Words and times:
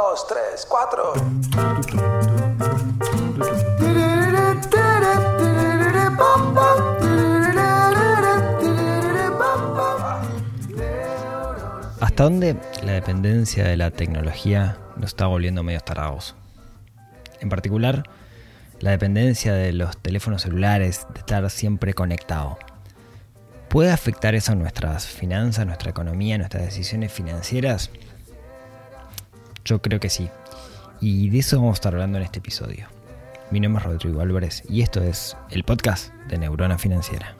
dos, 0.00 0.26
tres, 0.26 0.66
cuatro. 0.68 1.12
¿Hasta 12.00 12.24
dónde 12.24 12.56
la 12.82 12.92
dependencia 12.92 13.64
de 13.64 13.76
la 13.76 13.90
tecnología 13.90 14.78
nos 14.96 15.08
está 15.10 15.26
volviendo 15.26 15.62
medio 15.62 15.80
tarados? 15.80 16.34
En 17.40 17.48
particular, 17.48 18.04
la 18.80 18.92
dependencia 18.92 19.52
de 19.52 19.72
los 19.72 19.98
teléfonos 19.98 20.42
celulares, 20.42 21.06
de 21.12 21.20
estar 21.20 21.48
siempre 21.50 21.92
conectado. 21.92 22.58
¿Puede 23.68 23.92
afectar 23.92 24.34
eso 24.34 24.54
nuestras 24.54 25.06
finanzas, 25.06 25.66
nuestra 25.66 25.90
economía, 25.90 26.38
nuestras 26.38 26.64
decisiones 26.64 27.12
financieras? 27.12 27.90
Yo 29.70 29.80
creo 29.80 30.00
que 30.00 30.10
sí. 30.10 30.28
Y 31.00 31.30
de 31.30 31.38
eso 31.38 31.58
vamos 31.58 31.74
a 31.74 31.78
estar 31.78 31.94
hablando 31.94 32.18
en 32.18 32.24
este 32.24 32.40
episodio. 32.40 32.88
Mi 33.52 33.60
nombre 33.60 33.80
es 33.80 33.86
Rodrigo 33.86 34.20
Álvarez 34.20 34.64
y 34.68 34.82
esto 34.82 35.00
es 35.00 35.36
el 35.48 35.62
podcast 35.62 36.12
de 36.28 36.38
Neurona 36.38 36.76
Financiera. 36.76 37.36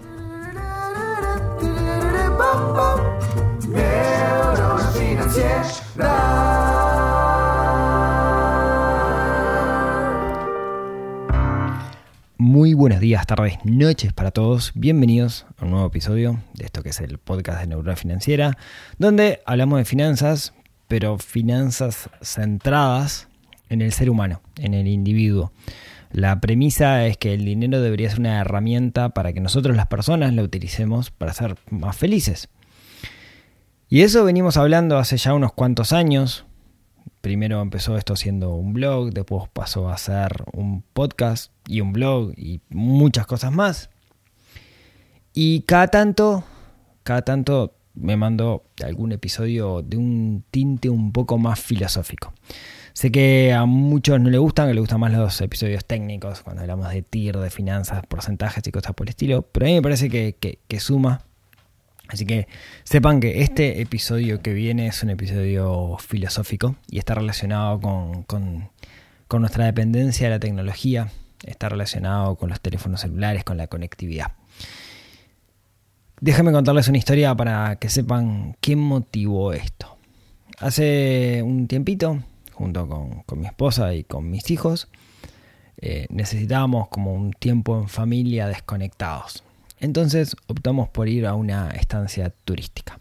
Muy 12.38 12.74
buenos 12.74 13.00
días, 13.00 13.26
tardes, 13.26 13.58
noches 13.64 14.12
para 14.12 14.30
todos. 14.30 14.70
Bienvenidos 14.76 15.46
a 15.58 15.64
un 15.64 15.72
nuevo 15.72 15.88
episodio 15.88 16.38
de 16.54 16.66
esto 16.66 16.84
que 16.84 16.90
es 16.90 17.00
el 17.00 17.18
podcast 17.18 17.60
de 17.60 17.66
Neurona 17.66 17.96
Financiera, 17.96 18.56
donde 18.98 19.42
hablamos 19.46 19.80
de 19.80 19.84
finanzas, 19.84 20.54
pero 20.90 21.18
finanzas 21.18 22.10
centradas 22.20 23.28
en 23.68 23.80
el 23.80 23.92
ser 23.92 24.10
humano, 24.10 24.42
en 24.58 24.74
el 24.74 24.88
individuo. 24.88 25.52
La 26.10 26.40
premisa 26.40 27.06
es 27.06 27.16
que 27.16 27.32
el 27.32 27.44
dinero 27.44 27.80
debería 27.80 28.10
ser 28.10 28.18
una 28.18 28.40
herramienta 28.40 29.10
para 29.10 29.32
que 29.32 29.38
nosotros 29.38 29.76
las 29.76 29.86
personas 29.86 30.34
la 30.34 30.42
utilicemos 30.42 31.12
para 31.12 31.32
ser 31.32 31.54
más 31.70 31.96
felices. 31.96 32.48
Y 33.88 34.00
eso 34.00 34.24
venimos 34.24 34.56
hablando 34.56 34.98
hace 34.98 35.16
ya 35.16 35.32
unos 35.32 35.52
cuantos 35.52 35.92
años. 35.92 36.44
Primero 37.20 37.62
empezó 37.62 37.96
esto 37.96 38.16
siendo 38.16 38.56
un 38.56 38.72
blog, 38.72 39.12
después 39.12 39.44
pasó 39.52 39.90
a 39.90 39.96
ser 39.96 40.42
un 40.52 40.82
podcast 40.92 41.52
y 41.68 41.82
un 41.82 41.92
blog 41.92 42.32
y 42.36 42.62
muchas 42.68 43.28
cosas 43.28 43.52
más. 43.52 43.90
Y 45.32 45.60
cada 45.60 45.86
tanto, 45.86 46.42
cada 47.04 47.22
tanto 47.22 47.76
me 47.94 48.16
mando 48.16 48.64
algún 48.84 49.12
episodio 49.12 49.82
de 49.82 49.96
un 49.96 50.44
tinte 50.50 50.88
un 50.88 51.12
poco 51.12 51.38
más 51.38 51.60
filosófico. 51.60 52.32
Sé 52.92 53.12
que 53.12 53.52
a 53.52 53.66
muchos 53.66 54.20
no 54.20 54.30
les 54.30 54.40
gustan, 54.40 54.68
que 54.68 54.74
les 54.74 54.80
gustan 54.80 55.00
más 55.00 55.12
los 55.12 55.40
episodios 55.40 55.84
técnicos, 55.84 56.42
cuando 56.42 56.62
hablamos 56.62 56.90
de 56.90 57.02
TIR, 57.02 57.38
de 57.38 57.50
finanzas, 57.50 58.04
porcentajes 58.06 58.66
y 58.66 58.72
cosas 58.72 58.94
por 58.94 59.06
el 59.06 59.10
estilo, 59.10 59.42
pero 59.42 59.66
a 59.66 59.68
mí 59.68 59.74
me 59.74 59.82
parece 59.82 60.10
que, 60.10 60.36
que 60.66 60.80
suma. 60.80 61.22
Así 62.08 62.26
que 62.26 62.48
sepan 62.82 63.20
que 63.20 63.42
este 63.42 63.80
episodio 63.80 64.42
que 64.42 64.52
viene 64.52 64.88
es 64.88 65.02
un 65.04 65.10
episodio 65.10 65.96
filosófico 65.98 66.74
y 66.90 66.98
está 66.98 67.14
relacionado 67.14 67.80
con, 67.80 68.24
con, 68.24 68.70
con 69.28 69.42
nuestra 69.42 69.64
dependencia 69.64 70.26
de 70.26 70.30
la 70.34 70.40
tecnología, 70.40 71.08
está 71.44 71.68
relacionado 71.68 72.34
con 72.34 72.48
los 72.48 72.60
teléfonos 72.60 73.02
celulares, 73.02 73.44
con 73.44 73.56
la 73.56 73.68
conectividad. 73.68 74.32
Déjenme 76.20 76.52
contarles 76.52 76.86
una 76.88 76.98
historia 76.98 77.34
para 77.34 77.76
que 77.76 77.88
sepan 77.88 78.54
qué 78.60 78.76
motivó 78.76 79.54
esto. 79.54 79.96
Hace 80.58 81.42
un 81.42 81.66
tiempito, 81.66 82.22
junto 82.52 82.86
con, 82.86 83.22
con 83.22 83.40
mi 83.40 83.46
esposa 83.46 83.94
y 83.94 84.04
con 84.04 84.30
mis 84.30 84.50
hijos, 84.50 84.88
eh, 85.78 86.06
necesitábamos 86.10 86.88
como 86.88 87.14
un 87.14 87.32
tiempo 87.32 87.78
en 87.78 87.88
familia 87.88 88.48
desconectados. 88.48 89.42
Entonces 89.78 90.36
optamos 90.46 90.90
por 90.90 91.08
ir 91.08 91.26
a 91.26 91.32
una 91.32 91.70
estancia 91.70 92.30
turística. 92.44 93.00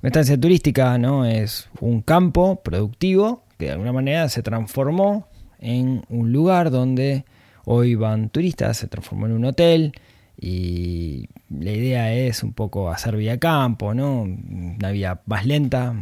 Una 0.00 0.10
estancia 0.10 0.38
turística 0.38 0.96
¿no? 0.96 1.26
es 1.26 1.68
un 1.80 2.02
campo 2.02 2.62
productivo 2.62 3.42
que 3.58 3.64
de 3.64 3.72
alguna 3.72 3.92
manera 3.92 4.28
se 4.28 4.44
transformó 4.44 5.26
en 5.58 6.04
un 6.08 6.30
lugar 6.30 6.70
donde 6.70 7.24
hoy 7.64 7.96
van 7.96 8.28
turistas, 8.28 8.76
se 8.76 8.86
transformó 8.86 9.26
en 9.26 9.32
un 9.32 9.44
hotel 9.44 9.92
y 10.40 11.28
la 11.50 11.72
idea 11.72 12.12
es 12.12 12.42
un 12.42 12.52
poco 12.52 12.90
hacer 12.90 13.16
vía 13.16 13.38
campo, 13.38 13.92
¿no? 13.92 14.22
Una 14.22 14.90
vía 14.90 15.20
más 15.26 15.44
lenta, 15.44 15.94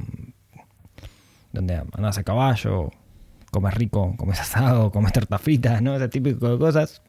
donde 1.52 1.82
andas 1.92 2.18
a 2.18 2.22
caballo, 2.22 2.90
comes 3.50 3.74
rico, 3.74 4.14
comes 4.18 4.38
asado, 4.40 4.90
comes 4.92 5.12
torta 5.12 5.38
frita, 5.38 5.80
¿no? 5.80 5.96
Ese 5.96 6.08
típico 6.08 6.50
de 6.50 6.58
cosas. 6.58 7.00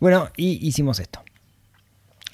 Bueno, 0.00 0.28
y 0.36 0.66
hicimos 0.66 1.00
esto. 1.00 1.22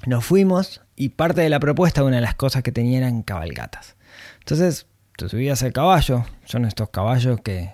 Nos 0.06 0.24
fuimos 0.24 0.82
y 0.96 1.10
parte 1.10 1.40
de 1.40 1.48
la 1.48 1.60
propuesta, 1.60 2.02
una 2.02 2.16
de 2.16 2.22
las 2.22 2.34
cosas 2.34 2.62
que 2.62 2.72
tenía 2.72 2.98
eran 2.98 3.22
cabalgatas. 3.22 3.96
Entonces, 4.40 4.86
te 5.16 5.28
subías 5.28 5.62
al 5.62 5.72
caballo, 5.72 6.24
son 6.44 6.64
estos 6.64 6.90
caballos 6.90 7.40
que 7.40 7.72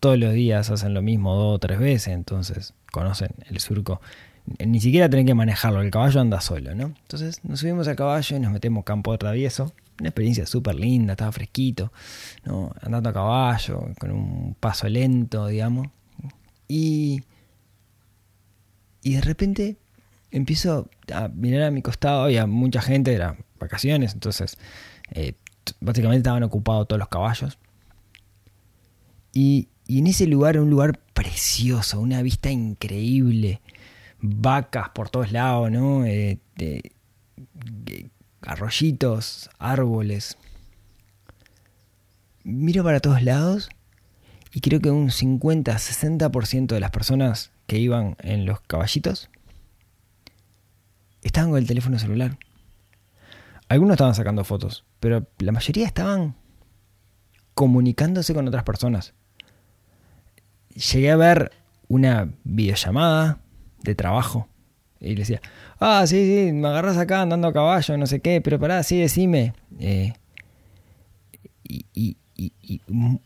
todos 0.00 0.18
los 0.18 0.32
días 0.32 0.70
hacen 0.70 0.94
lo 0.94 1.02
mismo 1.02 1.34
dos 1.34 1.56
o 1.56 1.58
tres 1.58 1.78
veces, 1.78 2.08
entonces 2.14 2.74
conocen 2.90 3.30
el 3.48 3.60
surco. 3.60 4.00
Ni 4.58 4.80
siquiera 4.80 5.08
tienen 5.08 5.26
que 5.26 5.34
manejarlo, 5.34 5.80
el 5.80 5.90
caballo 5.90 6.20
anda 6.20 6.40
solo, 6.40 6.74
¿no? 6.74 6.86
Entonces 7.02 7.40
nos 7.44 7.60
subimos 7.60 7.86
al 7.88 7.96
caballo 7.96 8.36
y 8.36 8.40
nos 8.40 8.52
metemos 8.52 8.84
campo 8.84 9.16
travieso. 9.18 9.72
Una 9.98 10.08
experiencia 10.08 10.46
súper 10.46 10.76
linda, 10.76 11.12
estaba 11.12 11.30
fresquito, 11.30 11.92
¿no? 12.44 12.72
andando 12.80 13.10
a 13.10 13.12
caballo, 13.12 13.88
con 13.98 14.10
un 14.10 14.56
paso 14.58 14.88
lento, 14.88 15.46
digamos. 15.46 15.88
Y, 16.68 17.22
y 19.02 19.14
de 19.14 19.20
repente 19.20 19.76
empiezo 20.30 20.88
a 21.12 21.28
mirar 21.28 21.64
a 21.64 21.70
mi 21.70 21.82
costado, 21.82 22.22
había 22.24 22.46
mucha 22.46 22.80
gente, 22.80 23.12
eran 23.12 23.44
vacaciones, 23.58 24.14
entonces 24.14 24.56
eh, 25.12 25.34
básicamente 25.80 26.18
estaban 26.18 26.42
ocupados 26.42 26.88
todos 26.88 26.98
los 26.98 27.08
caballos. 27.08 27.58
Y, 29.32 29.68
en 29.88 30.06
ese 30.06 30.26
lugar, 30.26 30.58
un 30.58 30.70
lugar 30.70 31.00
precioso, 31.14 32.00
una 32.00 32.22
vista 32.22 32.50
increíble, 32.50 33.60
vacas 34.20 34.90
por 34.90 35.10
todos 35.10 35.32
lados, 35.32 35.70
¿no? 35.70 36.04
Eh, 36.04 36.38
arroyitos, 38.42 39.50
árboles. 39.58 40.36
Miro 42.42 42.84
para 42.84 43.00
todos 43.00 43.22
lados 43.22 43.68
y 44.52 44.60
creo 44.60 44.80
que 44.80 44.90
un 44.90 45.10
50-60% 45.10 46.66
de 46.66 46.80
las 46.80 46.90
personas 46.90 47.52
que 47.66 47.78
iban 47.78 48.16
en 48.20 48.46
los 48.46 48.60
caballitos 48.62 49.30
estaban 51.22 51.50
con 51.50 51.58
el 51.58 51.66
teléfono 51.66 51.98
celular. 51.98 52.38
Algunos 53.68 53.94
estaban 53.94 54.14
sacando 54.14 54.42
fotos, 54.44 54.84
pero 54.98 55.26
la 55.38 55.52
mayoría 55.52 55.86
estaban 55.86 56.34
comunicándose 57.54 58.34
con 58.34 58.48
otras 58.48 58.64
personas. 58.64 59.14
Llegué 60.74 61.10
a 61.10 61.16
ver 61.16 61.52
una 61.88 62.32
videollamada 62.42 63.38
de 63.82 63.94
trabajo 63.94 64.48
y 65.00 65.10
le 65.10 65.20
decía, 65.20 65.40
ah, 65.78 66.04
sí, 66.06 66.46
sí, 66.46 66.52
me 66.52 66.68
agarras 66.68 66.98
acá 66.98 67.22
andando 67.22 67.48
a 67.48 67.52
caballo, 67.52 67.96
no 67.96 68.06
sé 68.06 68.20
qué, 68.20 68.40
pero 68.40 68.58
pará, 68.58 68.82
sí, 68.82 68.98
decime. 68.98 69.54
Eh, 69.78 70.12
y, 71.64 71.86
y, 71.94 72.16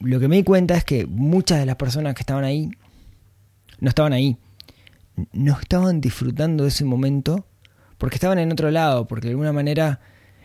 lo 0.00 0.19
que 0.19 0.28
me 0.28 0.37
di 0.37 0.44
cuenta 0.44 0.76
es 0.76 0.84
que 0.84 1.06
muchas 1.06 1.59
de 1.59 1.66
las 1.66 1.76
personas 1.76 2.14
que 2.14 2.22
estaban 2.22 2.44
ahí 2.44 2.70
no 3.81 3.88
estaban 3.88 4.12
ahí. 4.12 4.38
No 5.32 5.59
estaban 5.60 6.00
disfrutando 6.00 6.64
de 6.64 6.70
ese 6.70 6.84
momento 6.84 7.47
porque 7.98 8.16
estaban 8.16 8.38
en 8.38 8.50
otro 8.50 8.70
lado, 8.70 9.06
porque 9.06 9.28
de 9.28 9.32
alguna 9.32 9.53
manera 9.53 10.00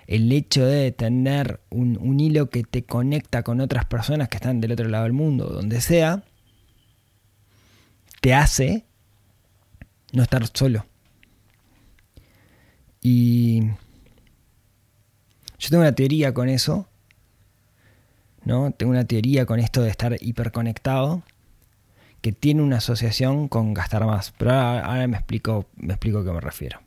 el 0.07 0.31
hecho 0.31 0.65
de 0.65 0.91
tener 0.91 1.61
un, 1.69 2.19
hilo 2.19 2.49
que 2.49 2.63
te 2.63 2.83
conecta 2.83 3.43
con 3.43 3.61
otras 3.61 3.85
personas 3.85 4.29
que 4.29 4.37
están 4.37 4.59
del 4.59 4.73
otro 4.73 4.89
lado 4.89 5.05
del 5.05 5.13
mundo, 5.13 5.45
donde 5.45 5.81
sea, 5.81 6.23
te 8.21 8.33
hace 8.33 8.85
no 10.13 10.23
estar 10.23 10.45
solo. 10.53 10.85
Y 13.01 13.61
yo 15.59 15.69
tengo 15.69 15.81
una 15.81 15.95
teoría 15.95 16.33
con 16.33 16.49
eso, 16.49 16.87
¿no? 18.43 18.71
Tengo 18.71 18.91
una 18.91 19.05
teoría 19.05 19.45
con 19.45 19.59
esto 19.59 19.81
de 19.81 19.89
estar 19.89 20.15
hiperconectado 20.19 21.23
que 22.21 22.31
tiene 22.33 22.61
una 22.61 22.77
asociación 22.77 23.47
con 23.47 23.73
gastar 23.73 24.05
más, 24.05 24.33
pero 24.37 24.51
ahora, 24.51 25.07
me 25.07 25.17
explico, 25.17 25.67
me 25.77 25.93
explico 25.93 26.19
a 26.19 26.25
qué 26.25 26.31
me 26.31 26.41
refiero. 26.41 26.81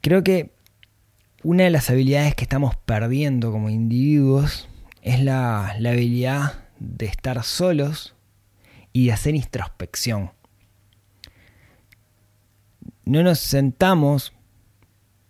Creo 0.00 0.22
que 0.22 0.52
una 1.42 1.64
de 1.64 1.70
las 1.70 1.90
habilidades 1.90 2.34
que 2.34 2.44
estamos 2.44 2.76
perdiendo 2.76 3.50
como 3.50 3.68
individuos 3.70 4.68
es 5.02 5.20
la, 5.20 5.74
la 5.78 5.90
habilidad 5.90 6.64
de 6.78 7.06
estar 7.06 7.42
solos 7.42 8.14
y 8.92 9.06
de 9.06 9.12
hacer 9.12 9.34
introspección 9.34 10.30
no 13.10 13.24
nos 13.24 13.40
sentamos, 13.40 14.32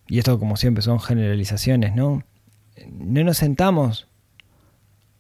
y 0.07 0.19
esto 0.19 0.39
como 0.39 0.57
siempre 0.57 0.83
son 0.83 1.01
generalizaciones, 1.01 1.95
¿no? 1.95 2.25
No 2.91 3.25
nos 3.25 3.39
sentamos 3.39 4.07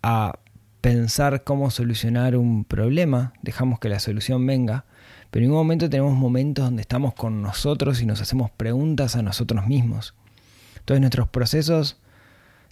a 0.02 0.38
pensar 0.82 1.42
cómo 1.42 1.70
solucionar 1.70 2.36
un 2.36 2.64
problema, 2.64 3.32
dejamos 3.42 3.80
que 3.80 3.88
la 3.88 3.98
solución 3.98 4.46
venga, 4.46 4.84
pero 5.30 5.44
en 5.44 5.52
un 5.52 5.56
momento 5.56 5.88
tenemos 5.88 6.14
momentos 6.14 6.66
donde 6.66 6.82
estamos 6.82 7.14
con 7.14 7.40
nosotros 7.40 8.02
y 8.02 8.06
nos 8.06 8.20
hacemos 8.20 8.50
preguntas 8.50 9.16
a 9.16 9.22
nosotros 9.22 9.66
mismos. 9.66 10.14
Entonces 10.78 11.00
nuestros 11.00 11.28
procesos 11.28 11.98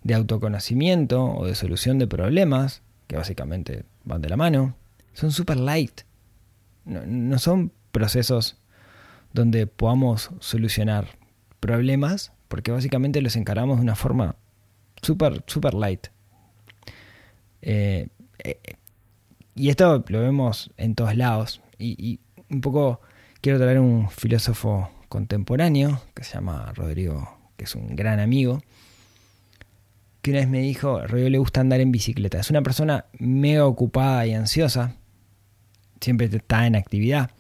de 0.03 0.15
autoconocimiento 0.15 1.25
o 1.25 1.47
de 1.47 1.55
solución 1.55 1.99
de 1.99 2.07
problemas, 2.07 2.83
que 3.07 3.17
básicamente 3.17 3.85
van 4.05 4.21
de 4.21 4.29
la 4.29 4.37
mano, 4.37 4.77
son 5.15 5.33
super 5.33 5.57
light. 5.57 6.03
No, 6.85 7.39
son 7.39 7.73
procesos 7.91 8.59
donde 9.39 9.67
podamos 9.69 10.31
solucionar 10.41 11.17
problemas, 11.61 12.33
porque 12.49 12.73
básicamente 12.73 13.23
los 13.23 13.37
encaramos 13.37 13.79
de 13.79 13.83
una 13.83 13.95
forma 13.95 14.37
super, 15.01 15.45
super 15.47 15.75
light. 15.75 16.09
Eh, 17.63 18.09
eh, 18.43 18.59
y 19.55 19.71
esto 19.71 20.05
lo 20.09 20.21
vemos 20.21 20.71
en 20.77 20.95
todos 20.95 21.17
lados. 21.17 21.61
Y, 21.79 22.21
un 22.51 22.61
poco 22.63 23.01
quiero 23.41 23.59
traer 23.59 23.79
un 23.79 24.11
filósofo 24.11 24.91
contemporáneo 25.09 26.01
que 26.15 26.25
se 26.25 26.35
llama 26.35 26.73
Rodrigo, 26.75 27.39
que 27.57 27.65
es 27.65 27.75
un 27.75 27.95
gran 27.95 28.21
amigo, 28.21 28.63
que 30.23 30.31
una 30.31 30.41
vez 30.41 30.49
me 30.49 30.61
dijo, 30.61 31.07
Rodrigo 31.07 31.29
le 31.29 31.39
gusta 31.39 31.61
andar 31.61 31.81
en 31.81 31.93
bicicleta. 31.93 32.41
Es 32.41 32.51
una 32.51 32.63
persona 32.63 33.05
mega 33.19 33.67
ocupada 33.67 34.27
y 34.27 34.33
ansiosa, 34.33 34.97
siempre 36.01 36.27
está 36.27 36.67
en 36.67 36.75
actividad, 36.75 37.31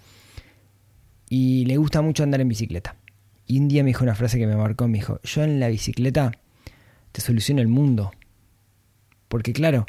y 1.29 1.65
le 1.67 1.77
gusta 1.77 2.03
mucho 2.03 2.23
andar 2.23 2.41
en 2.41 2.49
bicicleta. 2.49 2.97
Y 3.47 3.59
un 3.59 3.69
día 3.69 3.83
me 3.83 3.89
dijo 3.89 4.05
una 4.05 4.15
frase 4.15 4.39
que 4.39 4.47
me 4.47 4.57
marcó, 4.57 4.89
me 4.89 4.99
dijo, 4.99 5.21
yo 5.23 5.43
en 5.43 5.61
la 5.61 5.69
bicicleta 5.69 6.33
te 7.13 7.21
soluciono 7.21 7.63
el 7.63 7.69
mundo. 7.69 8.13
Porque 9.29 9.53
claro, 9.53 9.87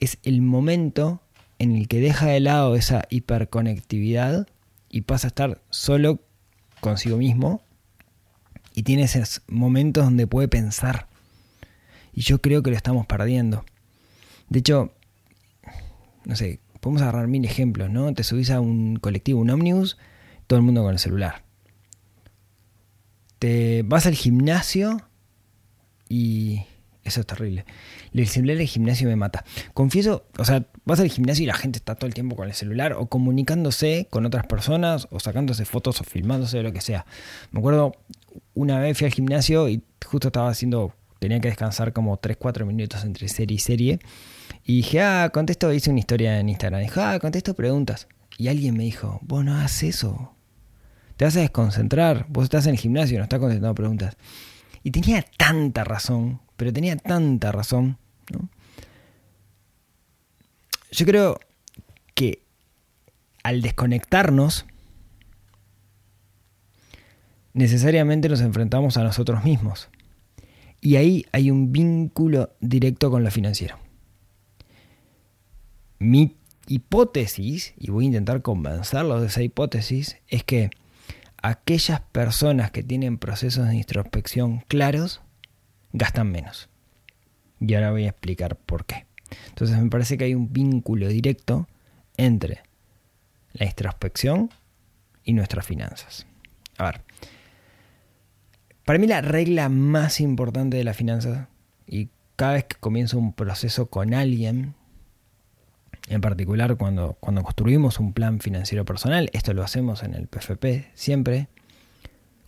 es 0.00 0.18
el 0.22 0.42
momento 0.42 1.22
en 1.58 1.76
el 1.76 1.88
que 1.88 2.00
deja 2.00 2.26
de 2.26 2.40
lado 2.40 2.74
esa 2.74 3.04
hiperconectividad 3.10 4.48
y 4.90 5.02
pasa 5.02 5.26
a 5.26 5.28
estar 5.28 5.62
solo 5.70 6.20
consigo 6.80 7.16
mismo 7.16 7.62
y 8.74 8.82
tiene 8.82 9.04
esos 9.04 9.42
momentos 9.46 10.04
donde 10.04 10.26
puede 10.26 10.48
pensar. 10.48 11.06
Y 12.12 12.22
yo 12.22 12.40
creo 12.40 12.62
que 12.62 12.70
lo 12.70 12.76
estamos 12.76 13.06
perdiendo. 13.06 13.64
De 14.48 14.58
hecho, 14.58 14.92
no 16.24 16.36
sé, 16.36 16.60
podemos 16.80 17.02
agarrar 17.02 17.28
mil 17.28 17.44
ejemplos, 17.44 17.90
¿no? 17.90 18.12
Te 18.12 18.24
subís 18.24 18.50
a 18.50 18.60
un 18.60 18.96
colectivo, 18.96 19.40
un 19.40 19.50
ómnibus, 19.50 19.96
todo 20.52 20.58
el 20.58 20.66
mundo 20.66 20.82
con 20.82 20.92
el 20.92 20.98
celular. 20.98 21.44
Te 23.38 23.82
vas 23.86 24.04
al 24.04 24.14
gimnasio 24.14 25.00
y 26.10 26.64
eso 27.04 27.20
es 27.20 27.26
terrible. 27.26 27.64
El 28.12 28.28
celular 28.28 28.58
del 28.58 28.66
gimnasio 28.66 29.08
me 29.08 29.16
mata. 29.16 29.46
Confieso, 29.72 30.26
o 30.36 30.44
sea, 30.44 30.66
vas 30.84 31.00
al 31.00 31.08
gimnasio 31.08 31.44
y 31.44 31.46
la 31.46 31.54
gente 31.54 31.78
está 31.78 31.94
todo 31.94 32.06
el 32.06 32.12
tiempo 32.12 32.36
con 32.36 32.48
el 32.48 32.52
celular 32.52 32.92
o 32.92 33.06
comunicándose 33.06 34.08
con 34.10 34.26
otras 34.26 34.46
personas 34.46 35.08
o 35.10 35.20
sacándose 35.20 35.64
fotos 35.64 36.02
o 36.02 36.04
filmándose 36.04 36.58
o 36.58 36.62
lo 36.62 36.70
que 36.74 36.82
sea. 36.82 37.06
Me 37.50 37.60
acuerdo 37.60 37.94
una 38.52 38.78
vez 38.78 38.98
fui 38.98 39.06
al 39.06 39.14
gimnasio 39.14 39.70
y 39.70 39.82
justo 40.04 40.28
estaba 40.28 40.50
haciendo, 40.50 40.94
tenía 41.18 41.40
que 41.40 41.48
descansar 41.48 41.94
como 41.94 42.20
3-4 42.20 42.66
minutos 42.66 43.02
entre 43.04 43.26
serie 43.28 43.54
y 43.54 43.58
serie. 43.58 44.00
Y 44.66 44.76
dije, 44.76 45.00
ah, 45.00 45.30
contesto, 45.32 45.72
hice 45.72 45.88
una 45.88 46.00
historia 46.00 46.38
en 46.38 46.50
Instagram. 46.50 46.82
Dije, 46.82 47.00
ah, 47.00 47.18
contesto 47.18 47.54
preguntas. 47.54 48.06
Y 48.36 48.48
alguien 48.48 48.76
me 48.76 48.84
dijo, 48.84 49.18
vos 49.22 49.42
no 49.46 49.64
eso. 49.64 50.36
Te 51.22 51.38
a 51.38 51.42
desconcentrar. 51.42 52.26
Vos 52.28 52.42
estás 52.42 52.66
en 52.66 52.72
el 52.72 52.78
gimnasio 52.78 53.14
y 53.14 53.18
no 53.18 53.22
estás 53.22 53.38
contestando 53.38 53.74
preguntas. 53.76 54.16
Y 54.82 54.90
tenía 54.90 55.24
tanta 55.38 55.84
razón 55.84 56.40
pero 56.56 56.72
tenía 56.72 56.96
tanta 56.96 57.50
razón. 57.50 57.98
Yo 60.92 61.06
creo 61.06 61.40
que 62.14 62.42
al 63.42 63.62
desconectarnos, 63.62 64.66
necesariamente 67.52 68.28
nos 68.28 68.40
enfrentamos 68.40 68.96
a 68.96 69.02
nosotros 69.02 69.42
mismos. 69.42 69.90
Y 70.80 70.94
ahí 70.94 71.26
hay 71.32 71.50
un 71.50 71.72
vínculo 71.72 72.50
directo 72.60 73.10
con 73.10 73.24
lo 73.24 73.30
financiero. 73.32 73.76
Mi 75.98 76.36
hipótesis, 76.68 77.74
y 77.76 77.90
voy 77.90 78.04
a 78.04 78.06
intentar 78.06 78.42
convencerlos 78.42 79.20
de 79.20 79.26
esa 79.26 79.42
hipótesis, 79.42 80.18
es 80.28 80.44
que 80.44 80.70
aquellas 81.42 82.00
personas 82.00 82.70
que 82.70 82.82
tienen 82.82 83.18
procesos 83.18 83.68
de 83.68 83.76
introspección 83.76 84.60
claros 84.68 85.20
gastan 85.92 86.30
menos. 86.30 86.68
Y 87.60 87.74
ahora 87.74 87.90
voy 87.90 88.04
a 88.04 88.10
explicar 88.10 88.56
por 88.56 88.86
qué. 88.86 89.06
Entonces 89.48 89.78
me 89.78 89.90
parece 89.90 90.16
que 90.16 90.24
hay 90.24 90.34
un 90.34 90.52
vínculo 90.52 91.08
directo 91.08 91.68
entre 92.16 92.62
la 93.52 93.66
introspección 93.66 94.50
y 95.24 95.32
nuestras 95.32 95.66
finanzas. 95.66 96.26
A 96.78 96.84
ver, 96.84 97.02
para 98.84 98.98
mí 98.98 99.06
la 99.06 99.20
regla 99.20 99.68
más 99.68 100.20
importante 100.20 100.76
de 100.76 100.84
las 100.84 100.96
finanzas, 100.96 101.48
y 101.86 102.08
cada 102.36 102.54
vez 102.54 102.64
que 102.64 102.76
comienzo 102.76 103.18
un 103.18 103.32
proceso 103.32 103.86
con 103.86 104.14
alguien, 104.14 104.74
en 106.08 106.20
particular 106.20 106.76
cuando, 106.76 107.16
cuando 107.20 107.42
construimos 107.42 107.98
un 107.98 108.12
plan 108.12 108.40
financiero 108.40 108.84
personal, 108.84 109.30
esto 109.32 109.54
lo 109.54 109.62
hacemos 109.62 110.02
en 110.02 110.14
el 110.14 110.26
PFP 110.26 110.90
siempre, 110.94 111.48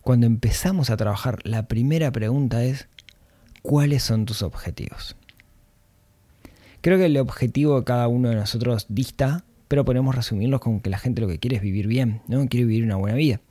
cuando 0.01 0.27
empezamos 0.27 0.89
a 0.89 0.97
trabajar, 0.97 1.39
la 1.43 1.67
primera 1.67 2.11
pregunta 2.11 2.63
es, 2.63 2.87
cuáles 3.65 4.03
son 4.03 4.25
tus 4.25 4.43
objetivos. 4.43 5.15
Creo 6.81 6.99
que 6.99 7.05
el 7.05 7.17
objetivo 7.17 7.79
de 7.79 7.83
cada 7.83 8.07
uno 8.07 8.29
de 8.29 8.35
nosotros 8.35 8.85
dista, 8.89 9.43
pero 9.67 9.83
podemos 9.83 10.13
resumirlos 10.13 10.61
con 10.61 10.79
que 10.79 10.91
la 10.91 10.99
gente 10.99 11.21
lo 11.21 11.27
que 11.27 11.39
quiere 11.39 11.55
es 11.55 11.63
vivir 11.63 11.87
bien, 11.87 12.21
¿no? 12.27 12.47
Quiere 12.47 12.67
vivir 12.67 12.83
una 12.83 12.97
buena 12.97 13.17
vida. 13.17 13.41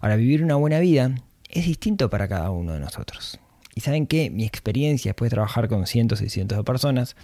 Ahora, 0.00 0.14
vivir 0.14 0.44
una 0.44 0.54
buena 0.54 0.78
vida 0.78 1.12
es 1.50 1.66
distinto 1.66 2.08
para 2.08 2.28
cada 2.28 2.50
uno 2.50 2.74
de 2.74 2.78
nosotros. 2.78 3.40
Y 3.74 3.80
saben 3.80 4.06
que 4.06 4.30
mi 4.30 4.44
experiencia 4.44 5.08
después 5.08 5.30
de 5.30 5.34
trabajar 5.34 5.68
con 5.68 5.88
cientos 5.88 6.22
y 6.22 6.28
cientos 6.28 6.56
de 6.56 6.62
personas 6.62 7.16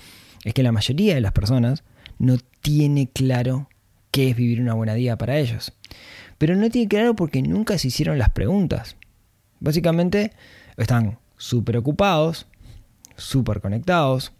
es 0.44 0.52
que 0.52 0.64
la 0.64 0.72
mayoría 0.72 1.14
de 1.14 1.20
las 1.20 1.32
personas 1.32 1.84
no 2.20 2.36
tiene 2.60 3.08
claro 3.08 3.68
qué 4.10 4.30
es 4.30 4.36
vivir 4.36 4.60
una 4.60 4.74
buena 4.74 4.94
vida 4.94 5.16
para 5.16 5.38
ellos. 5.38 5.72
Pero 6.38 6.54
no 6.54 6.68
tiene 6.70 6.86
claro 6.86 7.16
porque 7.16 7.42
nunca 7.42 7.78
se 7.78 7.88
hicieron 7.88 8.18
las 8.18 8.30
preguntas. 8.30 8.96
Básicamente 9.58 10.32
están 10.76 11.18
súper 11.38 11.78
ocupados, 11.78 12.46
súper 13.16 13.60
conectados, 13.62 14.32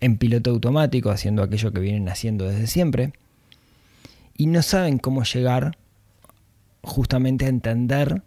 en 0.00 0.18
piloto 0.18 0.50
automático, 0.50 1.10
haciendo 1.10 1.42
aquello 1.42 1.72
que 1.72 1.80
vienen 1.80 2.08
haciendo 2.10 2.46
desde 2.46 2.66
siempre, 2.66 3.12
y 4.36 4.46
no 4.46 4.62
saben 4.62 4.98
cómo 4.98 5.24
llegar 5.24 5.78
justamente 6.82 7.46
a 7.46 7.48
entender 7.48 8.22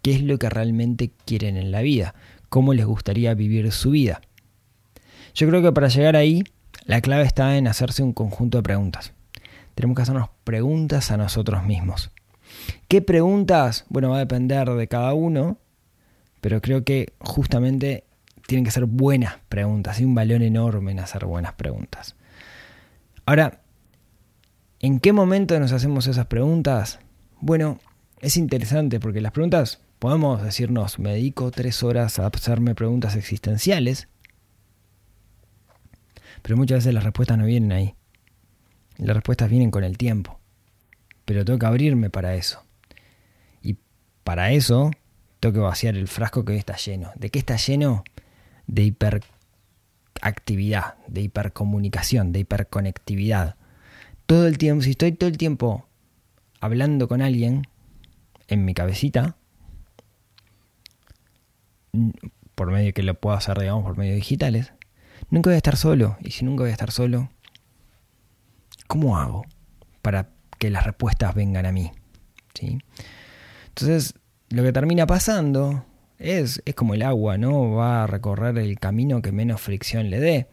qué 0.00 0.14
es 0.14 0.22
lo 0.22 0.38
que 0.38 0.48
realmente 0.48 1.10
quieren 1.26 1.56
en 1.56 1.72
la 1.72 1.82
vida, 1.82 2.14
cómo 2.48 2.72
les 2.72 2.86
gustaría 2.86 3.34
vivir 3.34 3.70
su 3.72 3.90
vida. 3.90 4.22
Yo 5.34 5.48
creo 5.48 5.60
que 5.60 5.72
para 5.72 5.88
llegar 5.88 6.14
ahí, 6.16 6.44
la 6.88 7.02
clave 7.02 7.24
está 7.24 7.58
en 7.58 7.68
hacerse 7.68 8.02
un 8.02 8.14
conjunto 8.14 8.56
de 8.56 8.62
preguntas. 8.62 9.12
Tenemos 9.74 9.94
que 9.94 10.02
hacernos 10.02 10.30
preguntas 10.42 11.10
a 11.10 11.18
nosotros 11.18 11.62
mismos. 11.62 12.10
¿Qué 12.88 13.02
preguntas? 13.02 13.84
Bueno, 13.90 14.08
va 14.08 14.16
a 14.16 14.20
depender 14.20 14.70
de 14.70 14.88
cada 14.88 15.12
uno, 15.12 15.58
pero 16.40 16.62
creo 16.62 16.84
que 16.84 17.12
justamente 17.18 18.04
tienen 18.46 18.64
que 18.64 18.70
ser 18.70 18.86
buenas 18.86 19.36
preguntas. 19.50 19.98
Hay 19.98 20.06
un 20.06 20.14
valor 20.14 20.40
enorme 20.42 20.92
en 20.92 21.00
hacer 21.00 21.26
buenas 21.26 21.52
preguntas. 21.52 22.16
Ahora, 23.26 23.60
¿en 24.80 24.98
qué 24.98 25.12
momento 25.12 25.60
nos 25.60 25.72
hacemos 25.72 26.06
esas 26.06 26.24
preguntas? 26.24 27.00
Bueno, 27.38 27.80
es 28.22 28.38
interesante 28.38 28.98
porque 28.98 29.20
las 29.20 29.32
preguntas 29.32 29.82
podemos 29.98 30.42
decirnos, 30.42 30.98
me 30.98 31.10
dedico 31.12 31.50
tres 31.50 31.82
horas 31.82 32.18
a 32.18 32.28
hacerme 32.28 32.74
preguntas 32.74 33.14
existenciales, 33.14 34.08
pero 36.42 36.56
muchas 36.56 36.78
veces 36.78 36.94
las 36.94 37.04
respuestas 37.04 37.38
no 37.38 37.46
vienen 37.46 37.72
ahí. 37.72 37.94
Las 38.96 39.16
respuestas 39.16 39.50
vienen 39.50 39.70
con 39.70 39.84
el 39.84 39.96
tiempo. 39.96 40.38
Pero 41.24 41.44
tengo 41.44 41.58
que 41.58 41.66
abrirme 41.66 42.10
para 42.10 42.34
eso. 42.34 42.64
Y 43.62 43.76
para 44.24 44.52
eso 44.52 44.90
tengo 45.40 45.52
que 45.52 45.60
vaciar 45.60 45.96
el 45.96 46.08
frasco 46.08 46.44
que 46.44 46.52
hoy 46.52 46.58
está 46.58 46.76
lleno. 46.76 47.10
¿De 47.14 47.30
qué 47.30 47.38
está 47.38 47.56
lleno? 47.56 48.04
De 48.66 48.82
hiperactividad, 48.82 50.96
de 51.06 51.22
hipercomunicación, 51.22 52.32
de 52.32 52.40
hiperconectividad. 52.40 53.56
Todo 54.26 54.46
el 54.46 54.58
tiempo, 54.58 54.82
si 54.82 54.90
estoy 54.90 55.12
todo 55.12 55.28
el 55.28 55.38
tiempo 55.38 55.86
hablando 56.60 57.08
con 57.08 57.22
alguien 57.22 57.66
en 58.48 58.64
mi 58.64 58.74
cabecita, 58.74 59.36
por 62.54 62.70
medio 62.70 62.92
que 62.92 63.02
lo 63.02 63.14
puedo 63.14 63.36
hacer, 63.36 63.58
digamos, 63.58 63.84
por 63.84 63.96
medios 63.96 64.16
digitales, 64.16 64.72
nunca 65.30 65.50
voy 65.50 65.54
a 65.54 65.58
estar 65.58 65.76
solo. 65.76 66.16
Y 66.20 66.30
si 66.30 66.44
nunca 66.44 66.62
voy 66.62 66.70
a 66.70 66.72
estar 66.72 66.90
solo, 66.90 67.30
¿cómo 68.86 69.18
hago 69.18 69.44
para 70.02 70.30
que 70.58 70.70
las 70.70 70.84
respuestas 70.84 71.34
vengan 71.34 71.66
a 71.66 71.72
mí? 71.72 71.92
¿Sí? 72.54 72.78
Entonces, 73.68 74.14
lo 74.50 74.62
que 74.62 74.72
termina 74.72 75.06
pasando 75.06 75.84
es, 76.18 76.62
es 76.64 76.74
como 76.74 76.94
el 76.94 77.02
agua, 77.02 77.38
¿no? 77.38 77.72
Va 77.72 78.04
a 78.04 78.06
recorrer 78.06 78.58
el 78.58 78.78
camino 78.78 79.22
que 79.22 79.32
menos 79.32 79.60
fricción 79.60 80.10
le 80.10 80.20
dé. 80.20 80.48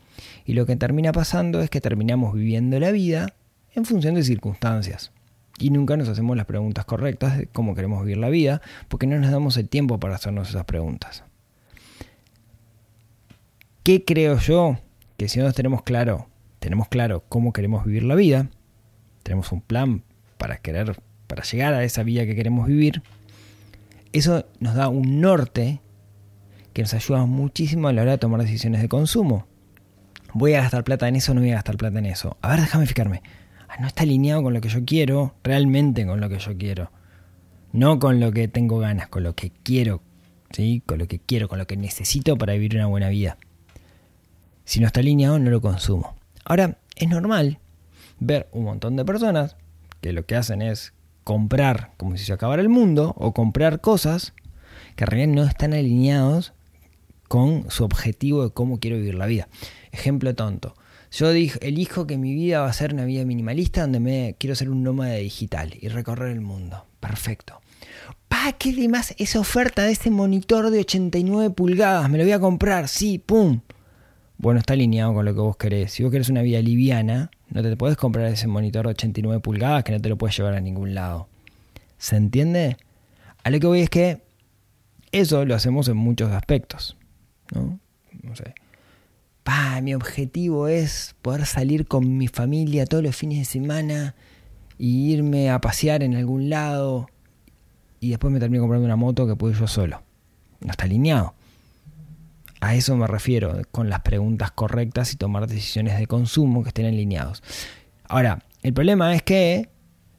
Y 0.46 0.54
lo 0.54 0.66
que 0.66 0.76
termina 0.76 1.12
pasando 1.12 1.62
es 1.62 1.70
que 1.70 1.82
terminamos 1.82 2.34
viviendo 2.34 2.80
la 2.80 2.92
vida 2.92 3.34
en 3.74 3.86
función 3.86 4.16
de 4.16 4.24
circunstancias. 4.24 5.12
Y 5.58 5.70
nunca 5.70 5.98
nos 5.98 6.10
hacemos 6.10 6.36
las 6.36 6.46
preguntas 6.46 6.86
correctas 6.86 7.38
de 7.38 7.48
cómo 7.48 7.76
queremos 7.76 8.04
vivir 8.04 8.18
la 8.18 8.30
vida, 8.30 8.62
porque 8.90 9.08
no 9.08 9.18
nos 9.18 9.32
damos 9.32 9.58
el 9.58 9.70
tiempo 9.70 10.00
para 10.00 10.16
hacernos 10.16 10.50
esas 10.50 10.66
preguntas. 10.66 11.24
¿Qué 13.86 14.04
creo 14.04 14.40
yo? 14.40 14.80
Que 15.16 15.30
si 15.30 15.40
no 15.40 15.54
tenemos 15.54 15.84
claro, 15.84 16.28
tenemos 16.58 16.88
claro 16.88 17.24
cómo 17.30 17.54
queremos 17.54 17.86
vivir 17.86 18.02
la 18.02 18.16
vida, 18.16 18.50
tenemos 19.22 19.52
un 19.52 19.62
plan 19.62 20.02
para 20.40 20.58
querer, 20.58 21.00
para 21.28 21.44
llegar 21.44 21.76
a 21.76 21.84
esa 21.84 22.02
vida 22.02 22.26
que 22.26 22.36
queremos 22.36 22.66
vivir, 22.66 23.04
eso 24.12 24.48
nos 24.60 24.74
da 24.74 24.90
un 24.90 25.22
norte 25.22 25.82
que 26.74 26.82
nos 26.82 26.96
ayuda 26.96 27.28
muchísimo 27.28 27.88
a 27.88 27.94
la 27.94 28.02
hora 28.02 28.14
de 28.14 28.18
tomar 28.18 28.42
decisiones 28.42 28.82
de 28.82 28.90
consumo. 28.90 29.46
¿Voy 30.34 30.56
a 30.56 30.64
gastar 30.64 30.84
plata 30.84 31.08
en 31.08 31.18
eso 31.18 31.34
o 31.34 31.36
no 31.36 31.42
voy 31.42 31.52
a 31.52 31.56
gastar 31.58 31.78
plata 31.78 32.00
en 32.00 32.08
eso? 32.08 32.38
A 32.42 32.50
ver, 32.50 32.62
déjame 32.62 32.88
fijarme. 32.88 33.22
Ah, 33.70 33.76
no 33.80 33.86
está 33.86 34.02
alineado 34.02 34.42
con 34.42 34.56
lo 34.56 34.62
que 34.62 34.70
yo 34.70 34.84
quiero, 34.84 35.36
realmente 35.44 36.08
con 36.08 36.20
lo 36.22 36.28
que 36.28 36.40
yo 36.40 36.58
quiero. 36.58 36.92
No 37.72 38.00
con 38.00 38.20
lo 38.20 38.32
que 38.32 38.48
tengo 38.48 38.80
ganas, 38.80 39.10
con 39.10 39.22
lo 39.22 39.36
que 39.36 39.52
quiero, 39.52 40.02
¿sí? 40.50 40.82
Con 40.88 40.98
lo 40.98 41.08
que 41.08 41.20
quiero, 41.20 41.48
con 41.48 41.60
lo 41.60 41.68
que 41.68 41.78
necesito 41.78 42.36
para 42.36 42.54
vivir 42.54 42.78
una 42.78 42.88
buena 42.88 43.10
vida. 43.10 43.38
Si 44.66 44.80
no 44.80 44.88
está 44.88 45.00
alineado, 45.00 45.40
no 45.40 45.50
lo 45.50 45.62
consumo. 45.62 46.16
Ahora, 46.44 46.78
es 46.96 47.08
normal 47.08 47.60
ver 48.20 48.50
un 48.52 48.66
montón 48.66 48.96
de 48.96 49.06
personas 49.06 49.56
que 50.02 50.14
lo 50.14 50.26
que 50.26 50.36
hacen 50.36 50.62
es 50.62 50.94
comprar 51.24 51.92
como 51.98 52.18
si 52.18 52.26
se 52.26 52.34
acabara 52.34 52.62
el 52.62 52.70
mundo 52.70 53.14
o 53.18 53.34
comprar 53.34 53.82
cosas 53.82 54.34
que 54.96 55.04
en 55.04 55.12
realidad 55.12 55.34
no 55.36 55.44
están 55.44 55.74
alineados 55.74 56.54
con 57.28 57.70
su 57.70 57.84
objetivo 57.84 58.44
de 58.44 58.52
cómo 58.52 58.80
quiero 58.80 58.98
vivir 58.98 59.16
la 59.16 59.26
vida. 59.26 59.48
Ejemplo 59.92 60.34
tonto. 60.36 60.76
Yo 61.12 61.30
elijo 61.30 62.08
que 62.08 62.18
mi 62.18 62.34
vida 62.34 62.62
va 62.62 62.68
a 62.68 62.74
ser 62.74 62.94
una 62.94 63.06
vida 63.06 63.24
minimalista 63.26 63.82
donde 63.82 64.00
me 64.00 64.36
quiero 64.38 64.56
ser 64.56 64.70
un 64.70 64.84
nómada 64.84 65.16
digital 65.16 65.74
y 65.80 65.88
recorrer 65.88 66.32
el 66.32 66.42
mundo. 66.42 66.86
Perfecto. 67.00 67.62
Pa, 68.28 68.54
qué 68.54 68.74
demás 68.74 69.16
esa 69.18 69.40
oferta 69.40 69.84
de 69.84 69.94
ese 69.94 70.12
monitor 70.12 70.70
de 70.72 70.80
89 70.80 71.52
pulgadas, 71.52 72.10
me 72.10 72.18
lo 72.18 72.24
voy 72.24 72.34
a 72.34 72.40
comprar, 72.40 72.88
sí, 72.88 73.18
pum. 73.18 73.62
Bueno, 74.38 74.60
está 74.60 74.74
alineado 74.74 75.14
con 75.14 75.26
lo 75.26 75.34
que 75.34 75.40
vos 75.40 75.58
querés. 75.58 75.94
Si 75.94 76.04
vos 76.04 76.12
querés 76.12 76.30
una 76.30 76.42
vida 76.42 76.62
liviana, 76.62 77.32
no 77.50 77.64
te 77.64 77.76
puedes 77.78 77.98
comprar 77.98 78.26
ese 78.28 78.48
monitor 78.48 78.86
de 78.86 78.92
89 78.92 79.40
pulgadas 79.40 79.84
que 79.84 79.92
no 79.92 80.02
te 80.02 80.10
lo 80.10 80.18
puedes 80.18 80.38
llevar 80.38 80.56
a 80.56 80.62
ningún 80.62 80.94
lado. 80.94 81.28
¿Se 81.98 82.18
entiende? 82.18 82.78
A 83.44 83.50
lo 83.50 83.60
que 83.60 83.68
voy 83.68 83.82
es 83.82 83.90
que 83.90 84.22
eso 85.12 85.46
lo 85.46 85.56
hacemos 85.56 85.88
en 85.88 85.98
muchos 85.98 86.32
aspectos. 86.32 86.98
¿no? 87.54 87.80
no 88.24 88.36
sé. 88.36 88.54
Pa, 89.44 89.80
mi 89.82 89.94
objetivo 89.94 90.68
es 90.68 91.16
poder 91.22 91.46
salir 91.46 91.88
con 91.88 92.18
mi 92.18 92.28
familia 92.28 92.86
todos 92.86 93.04
los 93.04 93.16
fines 93.16 93.38
de 93.38 93.46
semana 93.46 94.16
y 94.78 95.14
irme 95.14 95.50
a 95.50 95.62
pasear 95.62 96.04
en 96.04 96.16
algún 96.16 96.50
lado 96.50 97.08
y 98.00 98.10
después 98.10 98.34
me 98.34 98.40
termino 98.40 98.64
comprando 98.64 98.86
una 98.86 98.96
moto 98.96 99.28
que 99.28 99.36
puedo 99.36 99.54
yo 99.54 99.68
solo. 99.68 100.02
No 100.60 100.72
está 100.72 100.86
alineado. 100.86 101.35
A 102.66 102.74
eso 102.74 102.98
me 102.98 103.06
refiero, 103.06 103.62
con 103.70 103.92
las 103.92 104.00
preguntas 104.00 104.50
correctas 104.50 105.14
y 105.14 105.18
tomar 105.18 105.46
decisiones 105.46 106.00
de 106.00 106.08
consumo 106.08 106.64
que 106.64 106.70
estén 106.70 106.88
alineados. 106.88 107.44
Ahora, 108.08 108.40
el 108.64 108.74
problema 108.74 109.14
es 109.14 109.22
que 109.22 109.70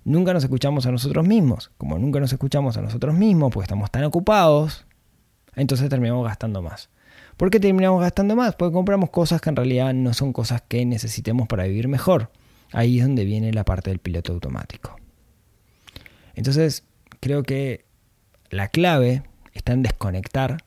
nunca 0.04 0.32
nos 0.32 0.44
escuchamos 0.44 0.86
a 0.86 0.92
nosotros 0.92 1.26
mismos. 1.26 1.72
Como 1.76 1.98
nunca 1.98 2.20
nos 2.20 2.32
escuchamos 2.32 2.76
a 2.76 2.82
nosotros 2.82 3.16
mismos, 3.16 3.52
porque 3.52 3.64
estamos 3.64 3.90
tan 3.90 4.04
ocupados, 4.04 4.86
entonces 5.56 5.88
terminamos 5.88 6.24
gastando 6.24 6.62
más. 6.62 6.88
¿Por 7.36 7.50
qué 7.50 7.58
terminamos 7.58 8.00
gastando 8.00 8.36
más? 8.36 8.54
Porque 8.54 8.74
compramos 8.74 9.10
cosas 9.10 9.40
que 9.40 9.50
en 9.50 9.56
realidad 9.56 9.92
no 9.92 10.14
son 10.14 10.32
cosas 10.32 10.62
que 10.68 10.86
necesitemos 10.86 11.48
para 11.48 11.64
vivir 11.64 11.88
mejor. 11.88 12.30
Ahí 12.70 13.00
es 13.00 13.06
donde 13.06 13.24
viene 13.24 13.52
la 13.52 13.64
parte 13.64 13.90
del 13.90 13.98
piloto 13.98 14.32
automático. 14.32 14.94
Entonces, 16.36 16.84
creo 17.18 17.42
que 17.42 17.86
la 18.50 18.68
clave 18.68 19.24
está 19.52 19.72
en 19.72 19.82
desconectar 19.82 20.65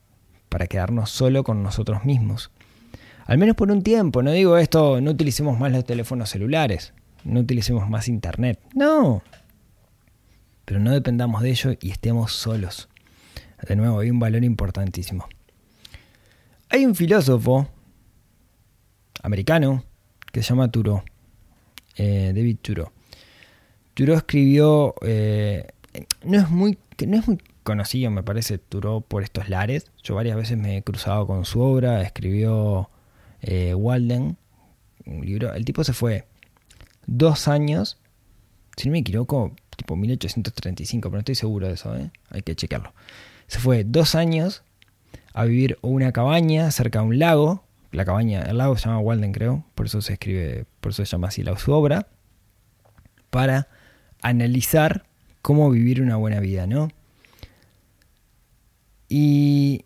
para 0.50 0.68
quedarnos 0.68 1.10
solo 1.10 1.44
con 1.44 1.64
nosotros 1.64 2.04
mismos. 2.06 2.52
Al 3.26 3.38
menos 3.38 3.56
por 3.56 3.72
un 3.72 3.84
tiempo, 3.84 4.24
no 4.24 4.32
digo 4.32 4.58
esto, 4.58 5.00
no 5.02 5.12
utilicemos 5.12 5.60
más 5.60 5.72
los 5.72 5.86
teléfonos 5.86 6.30
celulares, 6.30 6.94
no 7.24 7.42
utilicemos 7.42 7.88
más 7.88 8.08
internet, 8.08 8.60
no. 8.74 9.22
Pero 10.66 10.80
no 10.80 10.92
dependamos 10.92 11.44
de 11.44 11.52
ello 11.52 11.72
y 11.80 11.92
estemos 11.92 12.34
solos. 12.34 12.90
De 13.68 13.76
nuevo, 13.76 14.00
hay 14.00 14.10
un 14.10 14.20
valor 14.20 14.44
importantísimo. 14.44 15.28
Hay 16.70 16.86
un 16.86 16.96
filósofo 16.96 17.68
americano 19.22 19.84
que 20.32 20.42
se 20.42 20.50
llama 20.50 20.72
Turo, 20.72 21.04
eh, 21.98 22.32
David 22.34 22.58
Turo. 22.62 22.92
Turo 23.94 24.14
escribió, 24.14 24.96
eh, 25.02 25.68
no, 26.24 26.40
es 26.40 26.50
muy, 26.50 26.78
no 27.06 27.18
es 27.18 27.28
muy 27.28 27.38
conocido, 27.70 28.10
me 28.10 28.24
parece, 28.24 28.58
Turó 28.58 29.02
por 29.02 29.24
estos 29.24 29.48
lares. 29.48 29.92
Yo 30.04 30.16
varias 30.16 30.36
veces 30.36 30.58
me 30.58 30.78
he 30.78 30.82
cruzado 30.82 31.28
con 31.28 31.46
su 31.46 31.62
obra, 31.62 32.02
escribió 32.02 32.90
eh, 33.42 33.76
Walden, 33.76 34.38
un 35.06 35.26
libro. 35.26 35.54
El 35.54 35.66
tipo 35.66 35.84
se 35.84 35.94
fue 35.94 36.26
dos 37.06 37.48
años, 37.48 37.98
si 38.76 38.90
no 38.90 38.94
me 38.94 39.00
equivoco, 39.00 39.54
tipo 39.76 39.96
1835, 39.96 41.10
pero 41.10 41.18
no 41.18 41.20
estoy 41.20 41.36
seguro 41.36 41.68
de 41.68 41.74
eso, 41.74 41.96
¿eh? 41.96 42.12
hay 42.30 42.42
que 42.42 42.56
chequearlo. 42.56 42.94
Se 43.48 43.60
fue 43.60 43.84
dos 43.84 44.16
años 44.16 44.64
a 45.34 45.46
vivir 45.46 45.78
una 45.82 46.12
cabaña 46.12 46.72
cerca 46.72 47.00
de 47.00 47.06
un 47.06 47.20
lago. 47.20 47.64
La 47.92 48.04
cabaña, 48.06 48.42
el 48.42 48.58
lago 48.58 48.78
se 48.78 48.86
llama 48.86 49.00
Walden, 49.00 49.32
creo, 49.32 49.64
por 49.76 49.86
eso 49.86 50.02
se 50.02 50.14
escribe, 50.14 50.66
por 50.82 50.92
eso 50.92 51.06
se 51.06 51.12
llama 51.12 51.28
así 51.28 51.44
la, 51.44 51.58
su 51.58 51.72
obra, 51.72 52.08
para 53.30 53.68
analizar 54.22 55.06
cómo 55.42 55.70
vivir 55.70 56.02
una 56.02 56.16
buena 56.16 56.40
vida, 56.40 56.68
¿no? 56.68 56.90
Y 59.10 59.84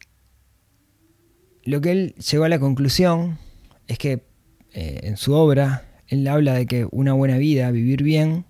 lo 1.64 1.80
que 1.82 1.92
él 1.92 2.16
llegó 2.16 2.44
a 2.44 2.50
la 2.50 2.60
conclusión 2.60 3.40
es 3.88 3.98
que 3.98 4.26
eh, 4.74 5.00
en 5.04 5.18
su 5.18 5.34
obra 5.34 5.86
él 6.08 6.28
habla 6.28 6.54
de 6.54 6.66
que 6.66 6.88
una 6.92 7.14
buena 7.14 7.38
vida, 7.38 7.72
vivir 7.72 8.04
bien, 8.04 8.46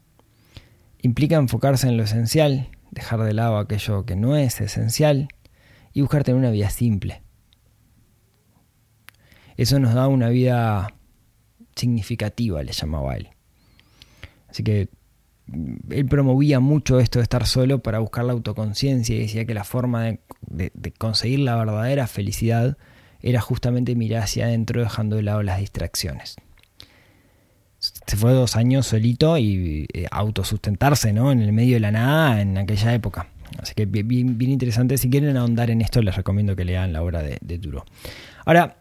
implica 1.01 1.35
enfocarse 1.35 1.87
en 1.87 1.95
lo 1.95 2.03
esencial, 2.03 2.69
dejar 2.91 3.21
de 3.21 3.33
lado 3.33 3.57
aquello 3.57 4.05
que 4.05 4.15
no 4.15 4.35
es 4.35 4.59
esencial 4.61 5.27
y 5.93 6.01
buscar 6.01 6.23
tener 6.23 6.39
una 6.39 6.49
vida 6.49 6.69
simple. 6.69 7.21
Eso 9.55 9.79
nos 9.79 9.93
da 9.93 10.07
una 10.07 10.29
vida 10.29 10.95
significativa, 11.75 12.63
le 12.63 12.71
llamaba 12.71 13.15
él. 13.15 13.29
Así 14.49 14.63
que 14.63 14.89
él 15.89 16.05
promovía 16.07 16.59
mucho 16.59 16.99
esto 16.99 17.19
de 17.19 17.23
estar 17.23 17.45
solo 17.45 17.79
para 17.79 17.99
buscar 17.99 18.25
la 18.25 18.33
autoconciencia 18.33 19.15
y 19.15 19.19
decía 19.19 19.45
que 19.45 19.53
la 19.53 19.63
forma 19.63 20.03
de, 20.03 20.19
conseguir 20.97 21.39
la 21.39 21.55
verdadera 21.55 22.07
felicidad 22.07 22.77
era 23.21 23.41
justamente 23.41 23.95
mirar 23.95 24.23
hacia 24.23 24.45
adentro 24.45 24.81
dejando 24.81 25.15
de 25.15 25.23
lado 25.23 25.43
las 25.43 25.59
distracciones. 25.59 26.35
Se 27.79 28.15
fue 28.15 28.31
dos 28.31 28.55
años 28.55 28.87
solito 28.87 29.37
y 29.37 29.87
eh, 29.93 30.05
autosustentarse 30.11 31.11
¿no? 31.11 31.31
en 31.31 31.41
el 31.41 31.51
medio 31.51 31.75
de 31.75 31.79
la 31.81 31.91
nada 31.91 32.41
en 32.41 32.57
aquella 32.57 32.93
época. 32.93 33.27
Así 33.59 33.73
que 33.73 33.85
bien, 33.85 34.41
interesante. 34.41 34.97
Si 34.97 35.09
quieren 35.09 35.37
ahondar 35.37 35.69
en 35.69 35.81
esto, 35.81 36.01
les 36.01 36.15
recomiendo 36.15 36.55
que 36.55 36.65
lean 36.65 36.93
la 36.93 37.03
obra 37.03 37.21
de, 37.21 37.37
de. 37.41 37.81
Ahora, 38.45 38.77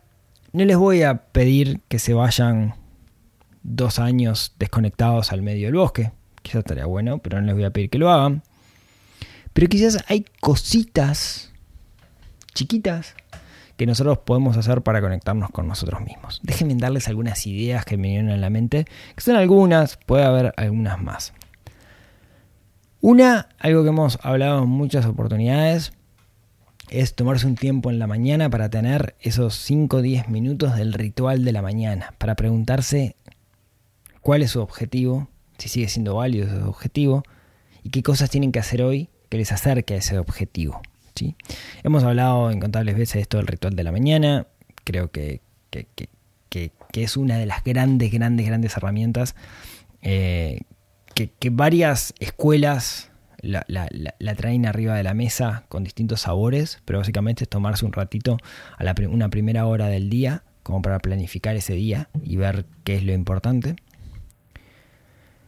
no 0.52 0.64
les 0.64 0.76
voy 0.76 1.02
a 1.02 1.24
pedir 1.26 1.80
que 1.88 1.98
se 1.98 2.14
vayan 2.14 2.74
dos 3.62 3.98
años 3.98 4.54
desconectados 4.58 5.32
al 5.32 5.42
medio 5.42 5.66
del 5.66 5.76
bosque 5.76 6.10
Quizás 6.42 6.60
estaría 6.60 6.86
bueno, 6.86 7.18
pero 7.18 7.40
no 7.40 7.46
les 7.46 7.54
voy 7.54 7.64
a 7.64 7.70
pedir 7.70 7.88
que 7.88 7.98
lo 7.98 8.10
hagan. 8.10 8.42
Pero 9.52 9.68
quizás 9.68 10.04
hay 10.08 10.24
cositas 10.40 11.51
chiquitas 12.54 13.14
que 13.76 13.86
nosotros 13.86 14.18
podemos 14.18 14.56
hacer 14.56 14.82
para 14.82 15.00
conectarnos 15.00 15.50
con 15.50 15.66
nosotros 15.66 16.00
mismos. 16.02 16.40
Déjenme 16.42 16.74
darles 16.74 17.08
algunas 17.08 17.46
ideas 17.46 17.84
que 17.84 17.96
me 17.96 18.08
vienen 18.08 18.30
a 18.30 18.36
la 18.36 18.50
mente, 18.50 18.84
que 19.14 19.20
son 19.20 19.36
algunas, 19.36 19.98
puede 20.06 20.24
haber 20.24 20.52
algunas 20.56 21.02
más. 21.02 21.32
Una, 23.00 23.48
algo 23.58 23.82
que 23.82 23.88
hemos 23.88 24.18
hablado 24.22 24.62
en 24.62 24.68
muchas 24.68 25.06
oportunidades, 25.06 25.92
es 26.90 27.14
tomarse 27.14 27.46
un 27.46 27.54
tiempo 27.54 27.90
en 27.90 27.98
la 27.98 28.06
mañana 28.06 28.50
para 28.50 28.68
tener 28.68 29.16
esos 29.20 29.56
5 29.56 29.96
o 29.96 30.02
10 30.02 30.28
minutos 30.28 30.76
del 30.76 30.92
ritual 30.92 31.44
de 31.44 31.52
la 31.52 31.62
mañana, 31.62 32.14
para 32.18 32.34
preguntarse 32.34 33.16
cuál 34.20 34.42
es 34.42 34.50
su 34.50 34.60
objetivo, 34.60 35.28
si 35.58 35.68
sigue 35.68 35.88
siendo 35.88 36.16
válido 36.16 36.46
ese 36.46 36.62
objetivo 36.62 37.22
y 37.82 37.90
qué 37.90 38.02
cosas 38.02 38.30
tienen 38.30 38.52
que 38.52 38.58
hacer 38.58 38.82
hoy 38.82 39.08
que 39.30 39.38
les 39.38 39.52
acerque 39.52 39.94
a 39.94 39.96
ese 39.96 40.18
objetivo. 40.18 40.82
Hemos 41.82 42.04
hablado 42.04 42.50
incontables 42.50 42.96
veces 42.96 43.14
de 43.14 43.20
esto 43.20 43.36
del 43.38 43.46
ritual 43.46 43.74
de 43.74 43.84
la 43.84 43.92
mañana, 43.92 44.46
creo 44.84 45.10
que, 45.10 45.40
que, 45.70 46.72
es 46.92 47.16
una 47.16 47.38
de 47.38 47.46
las 47.46 47.64
grandes, 47.64 48.12
grandes, 48.12 48.46
grandes 48.46 48.76
herramientas 48.76 49.34
eh, 50.02 50.60
que, 51.14 51.50
varias 51.50 52.14
escuelas 52.18 53.10
la, 53.42 53.64
traen 54.36 54.66
arriba 54.66 54.94
de 54.94 55.02
la 55.02 55.14
mesa 55.14 55.64
con 55.68 55.84
distintos 55.84 56.22
sabores, 56.22 56.80
pero 56.84 56.98
básicamente 56.98 57.44
es 57.44 57.48
tomarse 57.48 57.84
un 57.84 57.92
ratito 57.92 58.36
a 58.76 58.84
la, 58.84 58.94
una 59.08 59.28
primera 59.30 59.66
hora 59.66 59.88
del 59.88 60.10
día, 60.10 60.44
como 60.62 60.80
para 60.82 60.98
planificar 61.00 61.56
ese 61.56 61.74
día 61.74 62.08
y 62.22 62.36
ver 62.36 62.66
qué 62.84 62.96
es 62.96 63.02
lo 63.02 63.12
importante. 63.12 63.76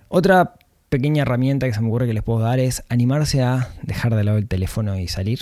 Otra 0.08 0.54
pequeña 0.94 1.22
herramienta 1.22 1.66
que 1.66 1.74
se 1.74 1.80
me 1.80 1.88
ocurre 1.88 2.06
que 2.06 2.14
les 2.14 2.22
puedo 2.22 2.38
dar 2.38 2.60
es 2.60 2.84
animarse 2.88 3.42
a 3.42 3.68
dejar 3.82 4.14
de 4.14 4.22
lado 4.22 4.38
el 4.38 4.46
teléfono 4.46 4.96
y 4.96 5.08
salir. 5.08 5.40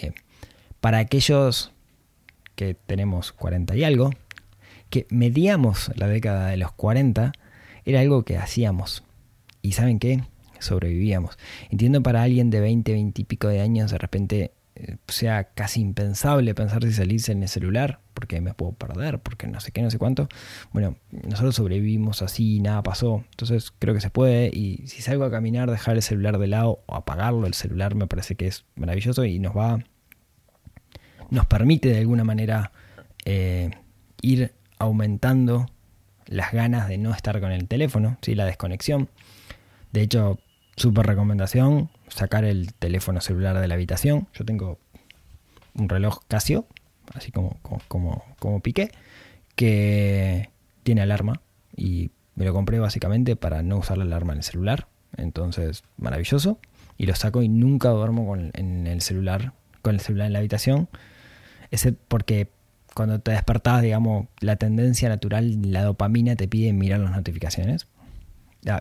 Eh, 0.00 0.12
para 0.80 0.98
aquellos 0.98 1.72
que 2.54 2.74
tenemos 2.74 3.32
40 3.32 3.74
y 3.74 3.82
algo, 3.82 4.10
que 4.88 5.08
medíamos 5.10 5.90
la 5.96 6.06
década 6.06 6.46
de 6.46 6.58
los 6.58 6.70
40, 6.70 7.32
era 7.84 7.98
algo 7.98 8.22
que 8.22 8.38
hacíamos. 8.38 9.02
¿Y 9.62 9.72
saben 9.72 9.98
qué? 9.98 10.22
Sobrevivíamos. 10.60 11.38
Entiendo 11.68 12.00
para 12.00 12.22
alguien 12.22 12.50
de 12.50 12.60
20, 12.60 12.92
20 12.92 13.20
y 13.20 13.24
pico 13.24 13.48
de 13.48 13.62
años, 13.62 13.90
de 13.90 13.98
repente 13.98 14.52
sea 15.08 15.44
casi 15.44 15.80
impensable 15.80 16.54
pensar 16.54 16.82
si 16.84 16.92
salirse 16.92 17.32
en 17.32 17.42
el 17.42 17.48
celular, 17.48 18.00
porque 18.14 18.40
me 18.40 18.54
puedo 18.54 18.72
perder, 18.72 19.20
porque 19.20 19.46
no 19.46 19.60
sé 19.60 19.72
qué, 19.72 19.82
no 19.82 19.90
sé 19.90 19.98
cuánto. 19.98 20.28
Bueno, 20.72 20.96
nosotros 21.10 21.54
sobrevivimos 21.54 22.22
así, 22.22 22.60
nada 22.60 22.82
pasó. 22.82 23.24
Entonces 23.30 23.72
creo 23.78 23.94
que 23.94 24.00
se 24.00 24.10
puede. 24.10 24.50
Y 24.52 24.86
si 24.86 25.02
salgo 25.02 25.24
a 25.24 25.30
caminar, 25.30 25.70
dejar 25.70 25.96
el 25.96 26.02
celular 26.02 26.38
de 26.38 26.46
lado 26.46 26.82
o 26.86 26.94
apagarlo, 26.94 27.46
el 27.46 27.54
celular 27.54 27.94
me 27.94 28.06
parece 28.06 28.34
que 28.34 28.46
es 28.46 28.64
maravilloso 28.76 29.24
y 29.24 29.38
nos 29.38 29.56
va. 29.56 29.84
nos 31.30 31.46
permite 31.46 31.88
de 31.88 31.98
alguna 32.00 32.24
manera 32.24 32.72
eh, 33.24 33.70
ir 34.20 34.52
aumentando 34.78 35.66
las 36.26 36.52
ganas 36.52 36.88
de 36.88 36.98
no 36.98 37.12
estar 37.12 37.40
con 37.40 37.52
el 37.52 37.68
teléfono, 37.68 38.18
¿sí? 38.22 38.34
la 38.34 38.44
desconexión. 38.44 39.08
De 39.92 40.02
hecho, 40.02 40.38
súper 40.76 41.06
recomendación, 41.06 41.90
sacar 42.14 42.44
el 42.44 42.72
teléfono 42.74 43.20
celular 43.20 43.58
de 43.60 43.68
la 43.68 43.74
habitación. 43.74 44.28
Yo 44.34 44.44
tengo 44.44 44.78
un 45.74 45.88
reloj 45.88 46.20
Casio, 46.28 46.66
así 47.14 47.32
como, 47.32 47.58
como, 47.88 48.24
como 48.38 48.60
Piqué, 48.60 48.90
que 49.56 50.50
tiene 50.82 51.02
alarma 51.02 51.40
y 51.76 52.10
me 52.34 52.44
lo 52.44 52.52
compré 52.52 52.78
básicamente 52.78 53.36
para 53.36 53.62
no 53.62 53.78
usar 53.78 53.98
la 53.98 54.04
alarma 54.04 54.32
en 54.32 54.38
el 54.38 54.44
celular. 54.44 54.88
Entonces, 55.16 55.84
maravilloso. 55.96 56.58
Y 56.96 57.06
lo 57.06 57.14
saco 57.14 57.42
y 57.42 57.48
nunca 57.48 57.88
duermo 57.90 58.26
con, 58.26 58.52
el 58.54 59.00
celular, 59.00 59.52
con 59.82 59.94
el 59.94 60.00
celular 60.00 60.26
en 60.26 60.32
la 60.34 60.38
habitación. 60.38 60.88
Ese 61.70 61.92
porque 61.92 62.48
cuando 62.94 63.20
te 63.20 63.32
despertás, 63.32 63.82
digamos, 63.82 64.26
la 64.40 64.56
tendencia 64.56 65.08
natural, 65.08 65.58
la 65.72 65.82
dopamina 65.82 66.36
te 66.36 66.48
pide 66.48 66.72
mirar 66.72 67.00
las 67.00 67.12
notificaciones. 67.12 67.86
Ah, 68.68 68.80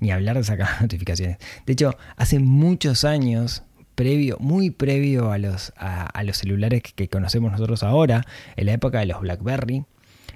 ni 0.00 0.10
hablar 0.10 0.36
de 0.36 0.44
sacar 0.44 0.68
notificaciones. 0.82 1.38
De 1.66 1.72
hecho, 1.72 1.96
hace 2.16 2.38
muchos 2.38 3.04
años, 3.04 3.62
previo, 3.94 4.36
muy 4.40 4.70
previo 4.70 5.32
a 5.32 5.38
los, 5.38 5.72
a, 5.76 6.22
los 6.24 6.36
celulares 6.36 6.82
que, 6.82 7.08
conocemos 7.08 7.52
nosotros 7.52 7.82
ahora, 7.82 8.26
en 8.56 8.66
la 8.66 8.72
época 8.72 9.00
de 9.00 9.06
los 9.06 9.20
BlackBerry, 9.20 9.84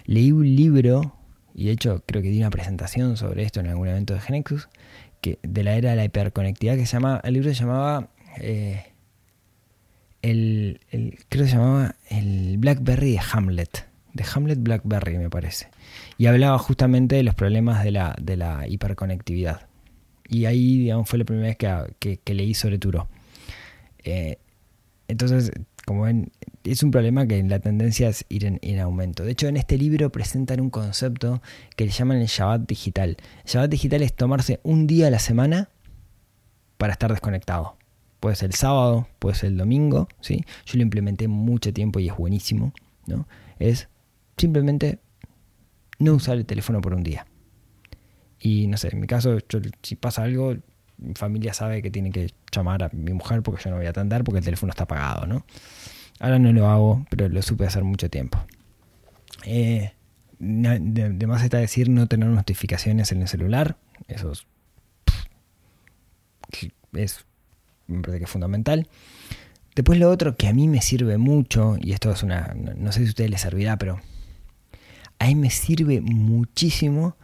leí 0.07 0.33
un 0.33 0.57
libro, 0.57 1.17
y 1.55 1.67
de 1.67 1.73
hecho 1.73 2.03
creo 2.07 2.23
que 2.23 2.31
di 2.31 2.39
una 2.39 2.51
presentación 2.51 3.17
sobre 3.17 3.43
esto 3.43 3.61
en 3.61 3.67
algún 3.67 3.89
evento 3.89 4.15
de 4.15 4.21
Genexus, 4.21 4.69
que, 5.21 5.39
de 5.43 5.65
la 5.65 5.75
era 5.75 5.91
de 5.91 5.97
la 5.97 6.05
hiperconectividad, 6.05 6.77
que 6.77 6.87
se 6.87 6.95
llama, 6.95 7.21
el 7.25 7.35
libro 7.35 7.51
se 7.51 7.61
llamaba... 7.61 8.09
Eh, 8.39 8.87
el, 10.23 10.81
creo 11.29 11.45
que 11.45 11.51
se 11.51 11.57
llamaba 11.57 11.97
el 12.09 12.57
Blackberry 12.59 13.13
de 13.13 13.21
Hamlet, 13.33 13.87
de 14.13 14.25
Hamlet 14.35 14.59
Blackberry 14.63 15.19
me 15.19 15.31
parece, 15.31 15.69
y 16.19 16.27
hablaba 16.27 16.59
justamente 16.59 17.17
de 17.17 17.23
los 17.23 17.35
problemas 17.35 17.85
de 17.85 17.91
la, 17.91 18.17
de 18.21 18.37
la 18.37 18.67
hiperconectividad. 18.69 19.67
Y 20.29 20.47
ahí, 20.47 20.79
digamos, 20.79 21.09
fue 21.09 21.19
la 21.19 21.25
primera 21.25 21.49
vez 21.49 21.57
que, 21.99 22.19
que, 22.19 22.35
leí 22.35 22.55
sobre 22.55 22.79
Turo. 22.79 23.09
Eh, 24.03 24.39
entonces, 25.09 25.53
como 25.85 26.03
ven, 26.03 26.33
es 26.65 26.83
un 26.83 26.91
problema 26.91 27.27
que 27.27 27.43
la 27.43 27.59
tendencia 27.59 28.09
es 28.09 28.25
ir 28.31 28.47
en, 28.47 28.59
en, 28.63 28.79
aumento. 28.81 29.25
De 29.25 29.33
hecho, 29.33 29.49
en 29.49 29.59
este 29.59 29.77
libro 29.77 30.11
presentan 30.11 30.61
un 30.61 30.71
concepto 30.71 31.43
que 31.77 31.85
le 31.85 31.91
llaman 31.91 32.19
el 32.19 32.29
Shabbat 32.29 32.67
digital. 32.67 33.17
El 33.45 33.51
Shabbat 33.51 33.71
digital 33.71 34.03
es 34.03 34.15
tomarse 34.15 34.61
un 34.63 34.87
día 34.87 35.09
a 35.09 35.11
la 35.11 35.19
semana 35.19 35.69
para 36.79 36.93
estar 36.93 37.11
desconectado 37.11 37.77
puede 38.23 38.37
ser 38.37 38.51
el 38.51 38.55
sábado, 38.55 39.09
puede 39.19 39.35
ser 39.35 39.49
el 39.49 39.57
domingo, 39.59 40.07
¿sí? 40.21 40.45
Yo 40.65 40.77
lo 40.77 40.83
implementé 40.83 41.27
mucho 41.27 41.73
tiempo 41.73 41.99
y 41.99 42.09
es 42.09 42.17
buenísimo, 42.17 42.73
¿no? 43.07 43.27
Es 43.59 43.89
simplemente 44.43 44.99
no 45.99 46.15
usar 46.15 46.37
el 46.37 46.45
teléfono 46.45 46.81
por 46.81 46.95
un 46.95 47.03
día. 47.03 47.27
Y 48.41 48.67
no 48.67 48.77
sé, 48.77 48.89
en 48.93 49.01
mi 49.01 49.07
caso, 49.07 49.39
si 49.83 49.97
pasa 49.97 50.25
algo, 50.25 50.57
mi 50.99 51.15
familia 51.15 51.55
sabe 51.55 51.81
que 51.81 51.91
tiene 51.91 52.11
que 52.11 52.35
llamar 52.51 52.83
a 52.83 52.91
mi 52.93 53.13
mujer 53.13 53.43
porque 53.43 53.63
yo 53.63 53.71
no 53.71 53.77
voy 53.77 53.87
a 53.87 53.91
atender 53.91 54.25
porque 54.25 54.39
el 54.39 54.45
teléfono 54.45 54.71
está 54.71 54.85
apagado, 54.85 55.27
¿no? 55.27 55.47
Ahora 56.19 56.39
no 56.39 56.53
lo 56.53 56.69
hago, 56.69 57.07
pero 57.09 57.29
lo 57.29 57.41
supe 57.41 57.67
hacer 57.67 57.85
mucho 57.85 58.11
tiempo. 58.11 58.39
Eh, 59.47 59.93
Además 60.41 61.45
está 61.45 61.59
decir 61.59 61.89
no 61.89 62.09
tener 62.09 62.29
notificaciones 62.29 63.13
en 63.13 63.23
el 63.23 63.29
celular. 63.29 63.77
Eso 64.09 64.33
es, 64.33 64.45
es 66.95 67.25
me 67.87 68.01
parece 68.01 68.19
que 68.19 68.25
es 68.25 68.31
fundamental. 68.31 68.89
Después 69.77 70.01
lo 70.01 70.11
otro 70.11 70.37
que 70.37 70.49
a 70.49 70.53
mí 70.53 70.67
me 70.67 70.83
sirve 70.83 71.17
mucho, 71.17 71.77
y 71.81 71.93
esto 71.93 72.11
es 72.11 72.25
una, 72.25 72.55
no 72.55 72.91
sé 72.91 73.01
si 73.01 73.07
a 73.07 73.09
ustedes 73.11 73.31
les 73.31 73.41
servirá, 73.41 73.79
pero 73.79 74.01
a 75.23 75.27
mí 75.27 75.37
me 75.37 75.51
sirve 75.51 76.01
muchísimo 76.01 77.17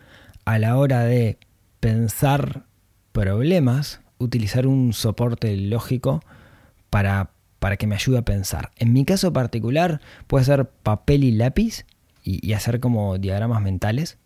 a 0.44 0.60
la 0.60 0.76
hora 0.76 1.02
de 1.02 1.36
pensar 1.80 2.64
problemas, 3.10 4.00
utilizar 4.18 4.68
un 4.68 4.92
soporte 4.92 5.56
lógico 5.56 6.22
para, 6.90 7.30
para 7.58 7.76
que 7.76 7.88
me 7.88 7.96
ayude 7.96 8.18
a 8.18 8.22
pensar. 8.22 8.70
En 8.76 8.92
mi 8.92 9.04
caso 9.04 9.32
particular 9.32 10.00
puede 10.28 10.44
ser 10.44 10.68
papel 10.68 11.24
y 11.24 11.32
lápiz 11.32 11.86
y, 12.22 12.52
hacer 12.52 12.78
como 12.78 13.18
diagramas 13.18 13.62
mentales. 13.62 14.18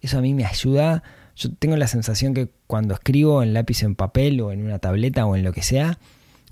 Eso 0.00 0.18
a 0.18 0.22
mí 0.22 0.32
me 0.32 0.46
ayuda 0.46 1.02
yo 1.36 1.52
tengo 1.52 1.76
la 1.76 1.86
sensación 1.86 2.34
que 2.34 2.48
cuando 2.66 2.94
escribo 2.94 3.42
en 3.42 3.52
lápiz 3.52 3.82
en 3.82 3.94
papel 3.94 4.40
o 4.40 4.52
en 4.52 4.64
una 4.64 4.78
tableta 4.78 5.24
o 5.26 5.36
en 5.36 5.44
lo 5.44 5.52
que 5.52 5.62
sea, 5.62 5.98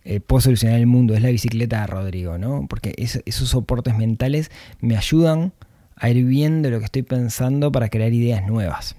eh, 0.05 0.21
puedo 0.21 0.43
solucionar 0.43 0.79
el 0.79 0.87
mundo. 0.87 1.15
Es 1.15 1.23
la 1.23 1.31
bicicleta 1.31 1.81
de 1.81 1.87
Rodrigo, 1.89 2.39
¿no? 2.39 2.67
Porque 2.69 2.95
esos 2.97 3.49
soportes 3.49 3.97
mentales 3.97 4.53
me 4.81 4.97
ayudan 4.97 5.53
a 5.97 6.11
ir 6.11 6.25
viendo 6.25 6.71
lo 6.71 6.79
que 6.79 6.85
estoy 6.85 7.03
pensando 7.03 7.73
para 7.73 7.89
crear 7.89 8.13
ideas 8.13 8.47
nuevas. 8.47 8.97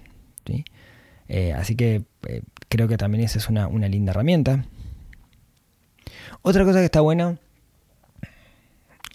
Eh, 1.30 1.54
así 1.54 1.76
que 1.76 2.04
eh, 2.28 2.42
creo 2.70 2.88
que 2.88 2.98
también 2.98 3.24
esa 3.24 3.38
es 3.38 3.50
una, 3.50 3.68
linda 3.88 4.12
herramienta. 4.12 4.66
Otra 6.42 6.64
cosa 6.64 6.80
que 6.80 6.86
está 6.86 7.02
buena 7.02 7.38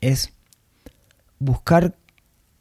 es 0.01 0.33
buscar 1.39 1.95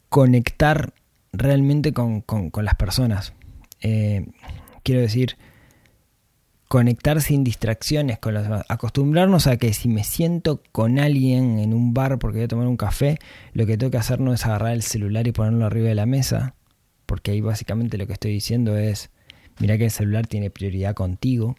conectar 0.08 0.92
realmente 1.32 1.92
con 1.92 2.24
las 2.62 2.74
personas. 2.74 3.32
Eh, 3.82 4.26
quiero 4.82 5.00
decir, 5.00 5.36
conectar 6.72 7.20
sin 7.20 7.44
distracciones 7.44 8.18
con 8.18 8.32
los 8.32 8.44
demás. 8.44 8.64
Acostumbrarnos 8.66 9.46
a 9.46 9.58
que 9.58 9.74
si 9.74 9.90
me 9.90 10.04
siento 10.04 10.62
con 10.72 10.98
alguien 10.98 11.58
en 11.58 11.74
un 11.74 11.92
bar 11.92 12.18
porque 12.18 12.38
voy 12.38 12.44
a 12.46 12.48
tomar 12.48 12.66
un 12.66 12.78
café, 12.78 13.18
lo 13.52 13.66
que 13.66 13.76
tengo 13.76 13.90
que 13.90 13.98
hacer 13.98 14.20
no 14.20 14.32
es 14.32 14.46
agarrar 14.46 14.72
el 14.72 14.80
celular 14.80 15.26
y 15.26 15.32
ponerlo 15.32 15.66
arriba 15.66 15.88
de 15.88 15.94
la 15.94 16.06
mesa, 16.06 16.54
porque 17.04 17.32
ahí 17.32 17.42
básicamente 17.42 17.98
lo 17.98 18.06
que 18.06 18.14
estoy 18.14 18.32
diciendo 18.32 18.78
es, 18.78 19.10
mira 19.60 19.76
que 19.76 19.84
el 19.84 19.90
celular 19.90 20.26
tiene 20.26 20.48
prioridad 20.48 20.94
contigo, 20.94 21.56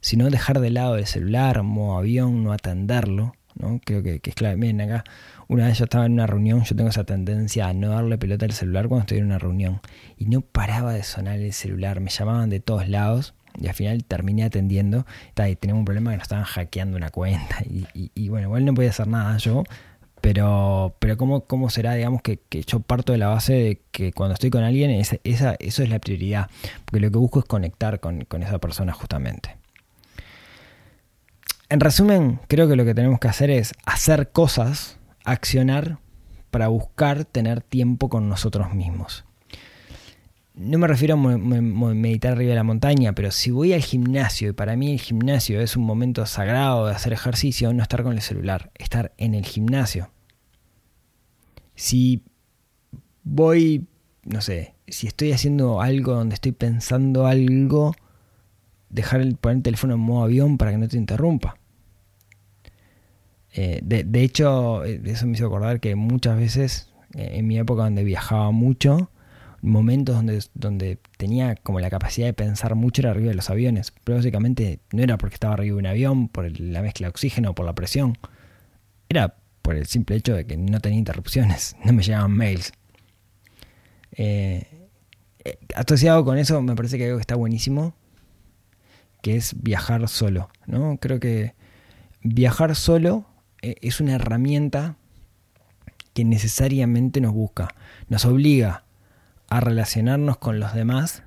sino 0.00 0.30
dejar 0.30 0.60
de 0.60 0.70
lado 0.70 0.96
el 0.96 1.04
celular, 1.04 1.62
modo 1.62 1.98
avión, 1.98 2.42
no 2.42 2.54
atenderlo, 2.54 3.34
¿no? 3.56 3.78
Creo 3.84 4.02
que, 4.02 4.20
que 4.20 4.30
es 4.30 4.36
clave. 4.36 4.56
Miren 4.56 4.80
acá, 4.80 5.04
una 5.48 5.66
vez 5.66 5.76
yo 5.76 5.84
estaba 5.84 6.06
en 6.06 6.12
una 6.12 6.26
reunión, 6.26 6.64
yo 6.64 6.74
tengo 6.74 6.88
esa 6.88 7.04
tendencia 7.04 7.68
a 7.68 7.74
no 7.74 7.90
darle 7.90 8.16
pelota 8.16 8.46
al 8.46 8.52
celular 8.52 8.88
cuando 8.88 9.02
estoy 9.02 9.18
en 9.18 9.26
una 9.26 9.38
reunión. 9.38 9.82
Y 10.16 10.24
no 10.24 10.40
paraba 10.40 10.94
de 10.94 11.02
sonar 11.02 11.40
el 11.40 11.52
celular, 11.52 12.00
me 12.00 12.08
llamaban 12.08 12.48
de 12.48 12.60
todos 12.60 12.88
lados 12.88 13.34
y 13.60 13.68
al 13.68 13.74
final 13.74 14.04
terminé 14.04 14.44
atendiendo. 14.44 15.06
Y 15.48 15.56
tenemos 15.56 15.80
un 15.80 15.84
problema 15.84 16.10
que 16.10 16.16
nos 16.16 16.24
estaban 16.24 16.44
hackeando 16.44 16.96
una 16.96 17.10
cuenta. 17.10 17.58
Y, 17.64 18.28
bueno, 18.28 18.48
igual 18.48 18.64
no 18.64 18.74
podía 18.74 18.90
hacer 18.90 19.08
nada 19.08 19.36
yo. 19.38 19.64
Pero, 20.20 20.96
pero 20.98 21.16
¿cómo, 21.16 21.42
cómo 21.44 21.70
será, 21.70 21.94
digamos, 21.94 22.22
que, 22.22 22.40
yo 22.66 22.80
parto 22.80 23.12
de 23.12 23.18
la 23.18 23.28
base 23.28 23.52
de 23.52 23.82
que 23.92 24.12
cuando 24.12 24.34
estoy 24.34 24.50
con 24.50 24.64
alguien, 24.64 24.90
esa, 24.90 25.16
esa, 25.24 25.56
eso 25.58 25.82
es 25.82 25.88
la 25.88 25.98
prioridad. 25.98 26.50
Porque 26.84 27.00
lo 27.00 27.10
que 27.10 27.18
busco 27.18 27.38
es 27.40 27.44
conectar 27.44 28.00
con, 28.00 28.24
con 28.24 28.42
esa 28.42 28.58
persona 28.58 28.92
justamente. 28.92 29.56
En 31.68 31.80
resumen, 31.80 32.40
creo 32.48 32.68
que 32.68 32.76
lo 32.76 32.84
que 32.84 32.94
tenemos 32.94 33.20
que 33.20 33.28
hacer 33.28 33.50
es 33.50 33.72
hacer 33.84 34.30
cosas 34.30 34.98
accionar 35.24 35.98
para 36.50 36.68
buscar 36.68 37.26
tener 37.26 37.60
tiempo 37.60 38.08
con 38.08 38.28
nosotros 38.30 38.72
mismos. 38.72 39.25
No 40.56 40.78
me 40.78 40.86
refiero 40.86 41.14
a 41.14 41.16
meditar 41.18 42.32
arriba 42.32 42.50
de 42.50 42.56
la 42.56 42.64
montaña, 42.64 43.12
pero 43.12 43.30
si 43.30 43.50
voy 43.50 43.74
al 43.74 43.82
gimnasio, 43.82 44.48
y 44.48 44.52
para 44.52 44.74
mí 44.74 44.90
el 44.90 45.00
gimnasio 45.00 45.60
es 45.60 45.76
un 45.76 45.84
momento 45.84 46.24
sagrado 46.24 46.86
de 46.86 46.94
hacer 46.94 47.12
ejercicio, 47.12 47.70
no 47.74 47.82
estar 47.82 48.02
con 48.02 48.14
el 48.14 48.22
celular, 48.22 48.70
estar 48.76 49.12
en 49.18 49.34
el 49.34 49.44
gimnasio. 49.44 50.10
Si 51.74 52.22
voy, 53.22 53.86
no 54.24 54.40
sé, 54.40 54.74
si 54.88 55.06
estoy 55.06 55.32
haciendo 55.32 55.82
algo 55.82 56.14
donde 56.14 56.34
estoy 56.34 56.52
pensando 56.52 57.26
algo, 57.26 57.94
dejar 58.88 59.20
el, 59.20 59.36
poner 59.36 59.58
el 59.58 59.62
teléfono 59.62 59.94
en 59.94 60.00
modo 60.00 60.24
avión 60.24 60.56
para 60.56 60.70
que 60.70 60.78
no 60.78 60.88
te 60.88 60.96
interrumpa. 60.96 61.58
Eh, 63.52 63.80
de, 63.82 64.22
hecho, 64.22 64.84
eh, 64.86 65.02
eso 65.04 65.26
me 65.26 65.32
hizo 65.32 65.46
acordar 65.46 65.80
que 65.80 65.96
muchas 65.96 66.38
veces, 66.38 66.90
eh, 67.14 67.32
en 67.34 67.46
mi 67.46 67.58
época 67.58 67.82
donde 67.82 68.04
viajaba 68.04 68.50
mucho, 68.52 69.10
momentos 69.62 70.16
donde, 70.16 70.42
donde 70.54 70.98
tenía 71.16 71.56
como 71.56 71.80
la 71.80 71.90
capacidad 71.90 72.26
de 72.26 72.32
pensar 72.32 72.74
mucho 72.74 73.02
era 73.02 73.10
arriba 73.10 73.28
de 73.28 73.34
los 73.34 73.50
aviones. 73.50 73.92
Pero 74.04 74.16
básicamente 74.18 74.80
no 74.92 75.02
era 75.02 75.18
porque 75.18 75.34
estaba 75.34 75.54
arriba 75.54 75.74
de 75.74 75.80
un 75.80 75.86
avión, 75.86 76.28
por 76.28 76.60
la 76.60 76.82
mezcla 76.82 77.06
de 77.06 77.10
oxígeno, 77.10 77.54
por 77.54 77.66
la 77.66 77.74
presión. 77.74 78.18
Era 79.08 79.36
por 79.62 79.76
el 79.76 79.86
simple 79.86 80.16
hecho 80.16 80.34
de 80.34 80.46
que 80.46 80.56
no 80.56 80.80
tenía 80.80 80.98
interrupciones, 80.98 81.76
no 81.84 81.92
me 81.92 82.02
llegaban 82.02 82.32
mails. 82.32 82.72
asociado 85.74 86.24
con 86.24 86.38
eso 86.38 86.62
me 86.62 86.74
parece 86.74 86.98
que 86.98 87.06
algo 87.06 87.18
que 87.18 87.22
está 87.22 87.34
buenísimo, 87.34 87.94
que 89.22 89.36
es 89.36 89.60
viajar 89.62 90.08
solo. 90.08 90.50
¿no? 90.66 90.98
Creo 90.98 91.18
que 91.18 91.54
viajar 92.22 92.74
solo 92.76 93.26
eh, 93.62 93.76
es 93.82 94.00
una 94.00 94.14
herramienta 94.14 94.96
que 96.14 96.24
necesariamente 96.24 97.20
nos 97.20 97.32
busca, 97.32 97.74
nos 98.08 98.24
obliga 98.24 98.85
a 99.48 99.60
relacionarnos 99.60 100.38
con 100.38 100.60
los 100.60 100.74
demás 100.74 101.22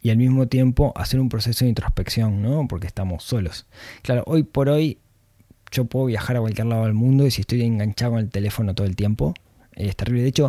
y 0.00 0.10
al 0.10 0.16
mismo 0.16 0.46
tiempo 0.46 0.92
hacer 0.96 1.20
un 1.20 1.28
proceso 1.28 1.64
de 1.64 1.70
introspección, 1.70 2.42
¿no? 2.42 2.68
Porque 2.68 2.86
estamos 2.86 3.24
solos. 3.24 3.66
Claro, 4.02 4.22
hoy 4.26 4.44
por 4.44 4.68
hoy 4.68 4.98
yo 5.70 5.84
puedo 5.86 6.06
viajar 6.06 6.36
a 6.36 6.40
cualquier 6.40 6.66
lado 6.66 6.84
del 6.84 6.94
mundo 6.94 7.26
y 7.26 7.30
si 7.30 7.40
estoy 7.40 7.62
enganchado 7.62 8.12
con 8.12 8.20
el 8.20 8.30
teléfono 8.30 8.74
todo 8.74 8.86
el 8.86 8.94
tiempo, 8.94 9.34
es 9.72 9.96
terrible. 9.96 10.22
De 10.22 10.28
hecho, 10.28 10.48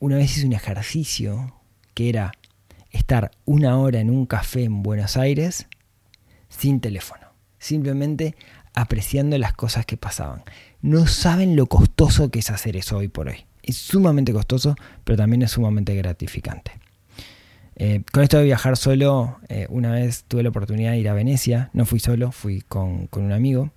una 0.00 0.16
vez 0.16 0.36
hice 0.36 0.46
un 0.46 0.54
ejercicio 0.54 1.54
que 1.94 2.08
era 2.08 2.32
estar 2.90 3.30
una 3.44 3.78
hora 3.78 4.00
en 4.00 4.10
un 4.10 4.26
café 4.26 4.64
en 4.64 4.82
Buenos 4.82 5.16
Aires 5.16 5.66
sin 6.48 6.80
teléfono 6.80 7.32
simplemente 7.62 8.34
apreciando 8.74 9.38
las 9.38 9.54
cosas 9.54 9.86
que 9.86 9.96
pasaban. 9.96 10.42
No 10.80 11.06
saben 11.06 11.56
lo 11.56 11.66
costoso 11.66 12.30
que 12.30 12.40
es 12.40 12.50
hacer 12.50 12.76
eso 12.76 12.96
hoy 12.96 13.08
por 13.08 13.28
hoy. 13.28 13.46
Es 13.62 13.76
sumamente 13.76 14.32
costoso, 14.32 14.76
pero 15.04 15.16
también 15.16 15.42
es 15.42 15.52
sumamente 15.52 15.94
gratificante. 15.94 16.72
Eh, 17.76 18.02
con 18.12 18.22
esto 18.22 18.38
de 18.38 18.44
viajar 18.44 18.76
solo, 18.76 19.38
eh, 19.48 19.66
una 19.70 19.92
vez 19.92 20.24
tuve 20.24 20.42
la 20.42 20.50
oportunidad 20.50 20.92
de 20.92 20.98
ir 20.98 21.08
a 21.08 21.14
Venecia, 21.14 21.70
no 21.72 21.86
fui 21.86 22.00
solo, 22.00 22.32
fui 22.32 22.60
con, 22.60 23.08
un 23.10 23.32
amigo, 23.32 23.70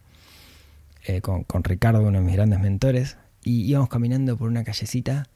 eh, 1.05 1.21
con, 1.21 1.43
con, 1.43 1.63
Ricardo, 1.63 2.01
uno 2.01 2.19
de 2.19 2.25
mis 2.25 2.35
grandes 2.35 2.59
mentores, 2.59 3.17
y 3.43 3.63
íbamos 3.63 3.89
caminando 3.89 4.37
por 4.37 4.49
una 4.49 4.63
callecita 4.63 5.27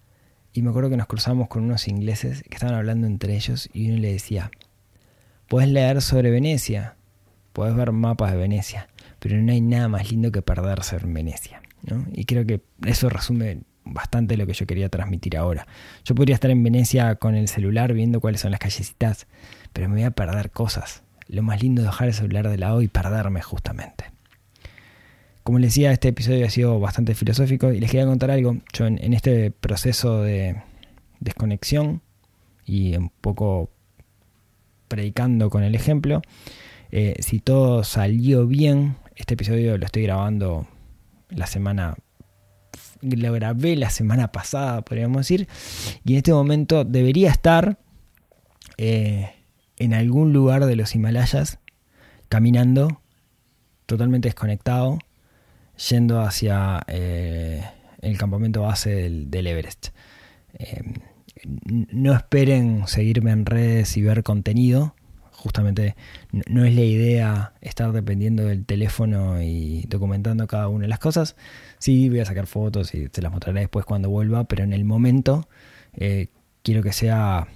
y 0.51 0.61
me 0.61 0.69
acuerdo 0.71 0.89
que 0.89 0.97
nos 0.97 1.07
cruzamos 1.07 1.47
con 1.47 1.63
unos 1.63 1.87
ingleses 1.87 2.43
que 2.43 2.55
estaban 2.55 2.75
hablando 2.75 3.07
entre 3.07 3.35
ellos 3.35 3.69
y 3.71 3.89
uno 3.89 3.99
le 3.99 4.11
decía, 4.11 4.51
¿puedes 5.47 5.69
leer 5.69 6.01
sobre 6.01 6.31
Venecia? 6.31 6.95
Puedes 7.53 7.75
ver 7.75 7.91
mapas 7.91 8.31
de 8.31 8.37
Venecia, 8.37 8.89
pero 9.19 9.37
no 9.37 9.51
hay 9.51 9.61
nada 9.61 9.87
más 9.87 10.11
lindo 10.11 10.31
que 10.31 10.41
perderse 10.41 10.97
en 10.97 11.13
Venecia. 11.13 11.61
Y 12.13 12.25
creo 12.25 12.45
que 12.45 12.61
eso 12.85 13.09
resume 13.09 13.61
bastante 13.83 14.37
lo 14.37 14.45
que 14.45 14.53
yo 14.53 14.65
quería 14.65 14.89
transmitir 14.89 15.37
ahora. 15.37 15.67
Yo 16.05 16.15
podría 16.15 16.35
estar 16.35 16.51
en 16.51 16.63
Venecia 16.63 17.15
con 17.15 17.35
el 17.35 17.47
celular 17.47 17.93
viendo 17.93 18.19
cuáles 18.19 18.41
son 18.41 18.51
las 18.51 18.59
callecitas, 18.59 19.27
pero 19.73 19.89
me 19.89 19.95
voy 19.95 20.03
a 20.03 20.11
perder 20.11 20.51
cosas. 20.51 21.03
Lo 21.27 21.43
más 21.43 21.61
lindo 21.61 21.81
es 21.81 21.87
dejar 21.87 22.07
el 22.07 22.13
celular 22.13 22.49
de 22.49 22.57
lado 22.57 22.81
y 22.81 22.87
perderme 22.87 23.41
justamente. 23.41 24.05
Como 25.43 25.59
les 25.59 25.71
decía, 25.71 25.91
este 25.91 26.09
episodio 26.09 26.45
ha 26.45 26.49
sido 26.49 26.79
bastante 26.79 27.15
filosófico 27.15 27.71
y 27.71 27.79
les 27.79 27.89
quería 27.89 28.05
contar 28.05 28.31
algo. 28.31 28.57
Yo 28.73 28.85
en 28.85 29.13
este 29.13 29.51
proceso 29.51 30.21
de 30.21 30.61
desconexión 31.19 32.01
y 32.65 32.95
un 32.95 33.09
poco 33.09 33.69
predicando 34.87 35.49
con 35.49 35.63
el 35.63 35.75
ejemplo, 35.75 36.21
eh, 36.91 37.15
si 37.19 37.39
todo 37.39 37.83
salió 37.83 38.47
bien, 38.47 38.95
este 39.15 39.35
episodio 39.35 39.77
lo 39.77 39.85
estoy 39.85 40.03
grabando 40.03 40.67
la 41.29 41.47
semana 41.47 41.95
lo 43.01 43.33
grabé 43.33 43.75
la 43.75 43.89
semana 43.89 44.31
pasada, 44.31 44.81
podríamos 44.81 45.19
decir, 45.19 45.47
y 46.05 46.13
en 46.13 46.17
este 46.17 46.33
momento 46.33 46.83
debería 46.83 47.29
estar 47.29 47.77
eh, 48.77 49.31
en 49.77 49.93
algún 49.93 50.33
lugar 50.33 50.65
de 50.65 50.75
los 50.75 50.95
Himalayas, 50.95 51.59
caminando, 52.27 53.01
totalmente 53.85 54.27
desconectado, 54.27 54.99
yendo 55.89 56.21
hacia 56.21 56.81
eh, 56.87 57.63
el 58.01 58.17
campamento 58.17 58.61
base 58.61 58.89
del, 58.93 59.31
del 59.31 59.47
Everest. 59.47 59.89
no 61.91 62.13
esperen 62.13 62.87
seguirme 62.87 63.31
en 63.31 63.45
redes 63.45 63.95
y 63.97 64.01
ver 64.01 64.23
contenido, 64.23 64.95
justamente 65.39 65.95
no 66.31 66.65
es 66.65 66.75
la 66.75 66.81
idea 66.81 67.53
estar 67.61 67.91
dependiendo 67.91 68.43
del 68.43 68.65
teléfono 68.65 69.41
y 69.41 69.85
documentando 69.87 70.47
cada 70.47 70.67
una 70.67 70.83
de 70.83 70.89
las 70.89 70.99
cosas. 70.99 71.35
Sí, 71.77 72.09
voy 72.09 72.19
a 72.19 72.25
sacar 72.25 72.45
fotos 72.45 72.93
y 72.93 73.07
se 73.11 73.21
las 73.21 73.31
mostraré 73.31 73.61
después 73.61 73.85
cuando 73.85 74.09
vuelva, 74.09 74.43
pero 74.43 74.63
en 74.63 74.73
el 74.73 74.83
momento 74.83 75.47
eh, 75.93 76.27
quiero 76.61 76.83
que 76.83 76.91
sea 76.91 77.47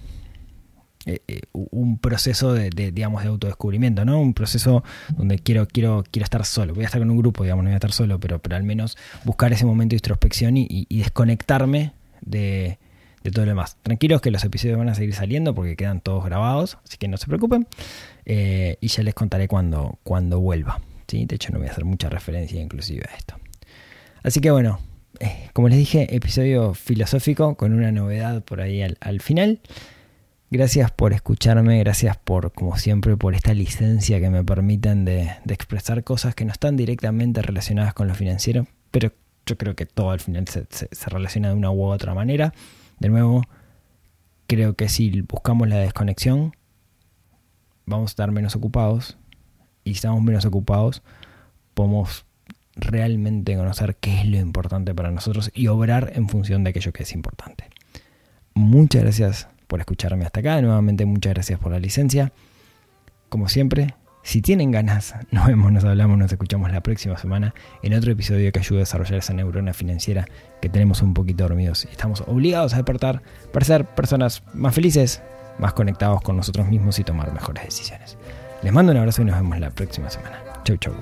eh, 1.06 1.20
eh, 1.28 1.42
un 1.52 1.98
proceso 1.98 2.54
de, 2.54 2.70
digamos, 2.70 3.22
de 3.24 3.30
autodescubrimiento, 3.30 4.06
¿no? 4.06 4.22
Un 4.22 4.34
proceso 4.34 4.84
donde 5.18 5.40
quiero, 5.40 5.68
quiero, 5.68 6.04
quiero 6.10 6.24
estar 6.24 6.46
solo. 6.46 6.74
Voy 6.74 6.84
a 6.84 6.88
estar 6.88 7.02
con 7.02 7.12
un 7.12 7.18
grupo, 7.18 7.44
digamos, 7.44 7.64
no 7.64 7.70
voy 7.70 7.74
a 7.74 7.78
estar 7.78 7.92
solo, 7.92 8.20
pero, 8.20 8.40
pero 8.40 8.56
al 8.56 8.64
menos 8.64 8.98
buscar 9.26 9.52
ese 9.52 9.66
momento 9.66 9.92
de 9.94 9.98
introspección 9.98 10.56
y 10.56 10.88
desconectarme 10.90 11.94
de, 12.22 12.80
de 13.24 13.32
todo 13.32 13.46
lo 13.46 13.52
demás. 13.52 13.78
Tranquilos 13.82 14.22
que 14.22 14.32
los 14.32 14.44
episodios 14.44 14.78
van 14.78 14.90
a 14.90 14.96
seguir 14.96 15.14
saliendo 15.14 15.56
porque 15.56 15.76
quedan 15.76 16.02
todos 16.02 16.26
grabados, 16.26 16.78
así 16.84 16.98
que 16.98 17.08
no 17.08 17.18
se 17.18 17.28
preocupen. 17.28 17.68
Eh, 18.26 18.78
y 18.82 18.88
ya 18.88 19.04
les 19.04 19.14
contaré 19.14 19.48
cuando, 19.48 20.00
cuando 20.04 20.40
vuelva. 20.40 20.82
¿sí? 21.08 21.26
De 21.26 21.36
hecho, 21.36 21.52
no 21.52 21.60
voy 21.60 21.68
a 21.68 21.72
hacer 21.72 21.86
mucha 21.86 22.10
referencia 22.10 22.62
inclusive 22.62 23.04
a 23.10 23.16
esto. 23.16 23.36
Así 24.24 24.40
que 24.40 24.52
bueno, 24.52 24.80
eh, 25.20 25.50
como 25.54 25.70
les 25.70 25.78
dije, 25.78 26.16
episodio 26.16 26.74
filosófico 26.74 27.56
con 27.56 27.74
una 27.74 27.92
novedad 27.92 28.44
por 28.44 28.62
ahí 28.62 28.82
al, 28.82 29.22
final. 29.22 29.62
Gracias 30.50 30.92
por 30.92 31.14
escucharme, 31.14 31.80
gracias 31.80 32.18
por, 32.18 32.52
como 32.52 32.78
siempre, 32.78 33.18
por 33.18 33.34
esta 33.34 33.54
licencia 33.54 34.20
que 34.20 34.30
me 34.30 34.44
permiten 34.44 35.04
de, 35.06 35.32
expresar 35.48 36.04
cosas 36.04 36.36
que 36.36 36.46
no 36.46 36.52
están 36.52 36.78
directamente 36.78 37.42
relacionadas 37.42 37.94
con 37.94 38.08
lo 38.08 38.16
financiero, 38.16 38.68
pero 38.92 39.12
yo 39.46 39.58
creo 39.58 39.76
que 39.76 39.86
todo 39.86 40.12
al 40.12 40.20
final 40.20 40.48
se, 40.48 40.66
se 40.70 41.10
relaciona 41.10 41.50
de 41.50 41.56
una 41.56 41.72
u 41.72 41.84
otra 41.84 42.14
manera. 42.14 42.54
De 43.04 43.10
nuevo, 43.10 43.44
creo 44.48 44.76
que 44.78 44.88
si 44.88 45.24
buscamos 45.24 45.68
la 45.68 45.76
desconexión, 45.76 46.56
vamos 47.86 48.06
a 48.06 48.14
estar 48.14 48.32
menos 48.32 48.56
ocupados. 48.56 49.18
Y 49.84 49.90
si 49.90 49.96
estamos 49.96 50.24
menos 50.24 50.46
ocupados, 50.46 51.04
podemos 51.74 52.26
realmente 52.78 53.58
conocer 53.58 53.98
qué 53.98 54.22
es 54.22 54.26
lo 54.26 54.38
importante 54.38 54.96
para 54.96 55.12
nosotros 55.12 55.52
y 55.54 55.68
obrar 55.68 56.14
en 56.16 56.30
función 56.30 56.64
de 56.64 56.70
aquello 56.70 56.94
que 56.94 57.04
es 57.04 57.12
importante. 57.12 57.66
Muchas 58.54 59.02
gracias 59.02 59.50
por 59.68 59.82
escucharme 59.82 60.24
hasta 60.24 60.40
acá. 60.40 60.62
Nuevamente, 60.62 61.06
muchas 61.06 61.34
gracias 61.34 61.60
por 61.60 61.74
la 61.74 61.80
licencia. 61.80 62.32
Como 63.28 63.50
siempre, 63.50 63.96
si 64.24 64.42
tienen 64.42 64.72
ganas, 64.72 65.14
nos 65.32 65.46
vemos, 65.48 65.72
nos 65.72 65.84
hablamos, 65.84 66.18
nos 66.18 66.32
escuchamos 66.32 66.72
la 66.72 66.82
próxima 66.82 67.18
semana 67.18 67.54
en 67.82 67.94
otro 67.94 68.12
episodio 68.12 68.52
que 68.52 68.60
ayude 68.60 68.80
a 68.80 68.80
desarrollar 68.80 69.20
esa 69.20 69.34
neurona 69.34 69.74
financiera 69.74 70.26
que 70.62 70.70
tenemos 70.70 71.02
un 71.02 71.14
poquito 71.14 71.44
dormidos. 71.44 71.86
y 71.86 71.90
Estamos 71.90 72.24
obligados 72.26 72.74
a 72.74 72.78
despertar 72.78 73.22
para 73.52 73.66
ser 73.66 73.86
personas 73.86 74.42
más 74.54 74.74
felices, 74.74 75.22
más 75.60 75.74
conectados 75.74 76.22
con 76.22 76.38
nosotros 76.38 76.68
mismos 76.68 76.98
y 77.00 77.04
tomar 77.04 77.32
mejores 77.34 77.66
decisiones. 77.66 78.18
Les 78.64 78.72
mando 78.72 78.94
un 78.94 78.98
abrazo 78.98 79.22
y 79.22 79.26
nos 79.26 79.36
vemos 79.36 79.60
la 79.60 79.70
próxima 79.70 80.10
semana. 80.10 80.40
Chau, 80.64 80.78
chau. 80.78 80.94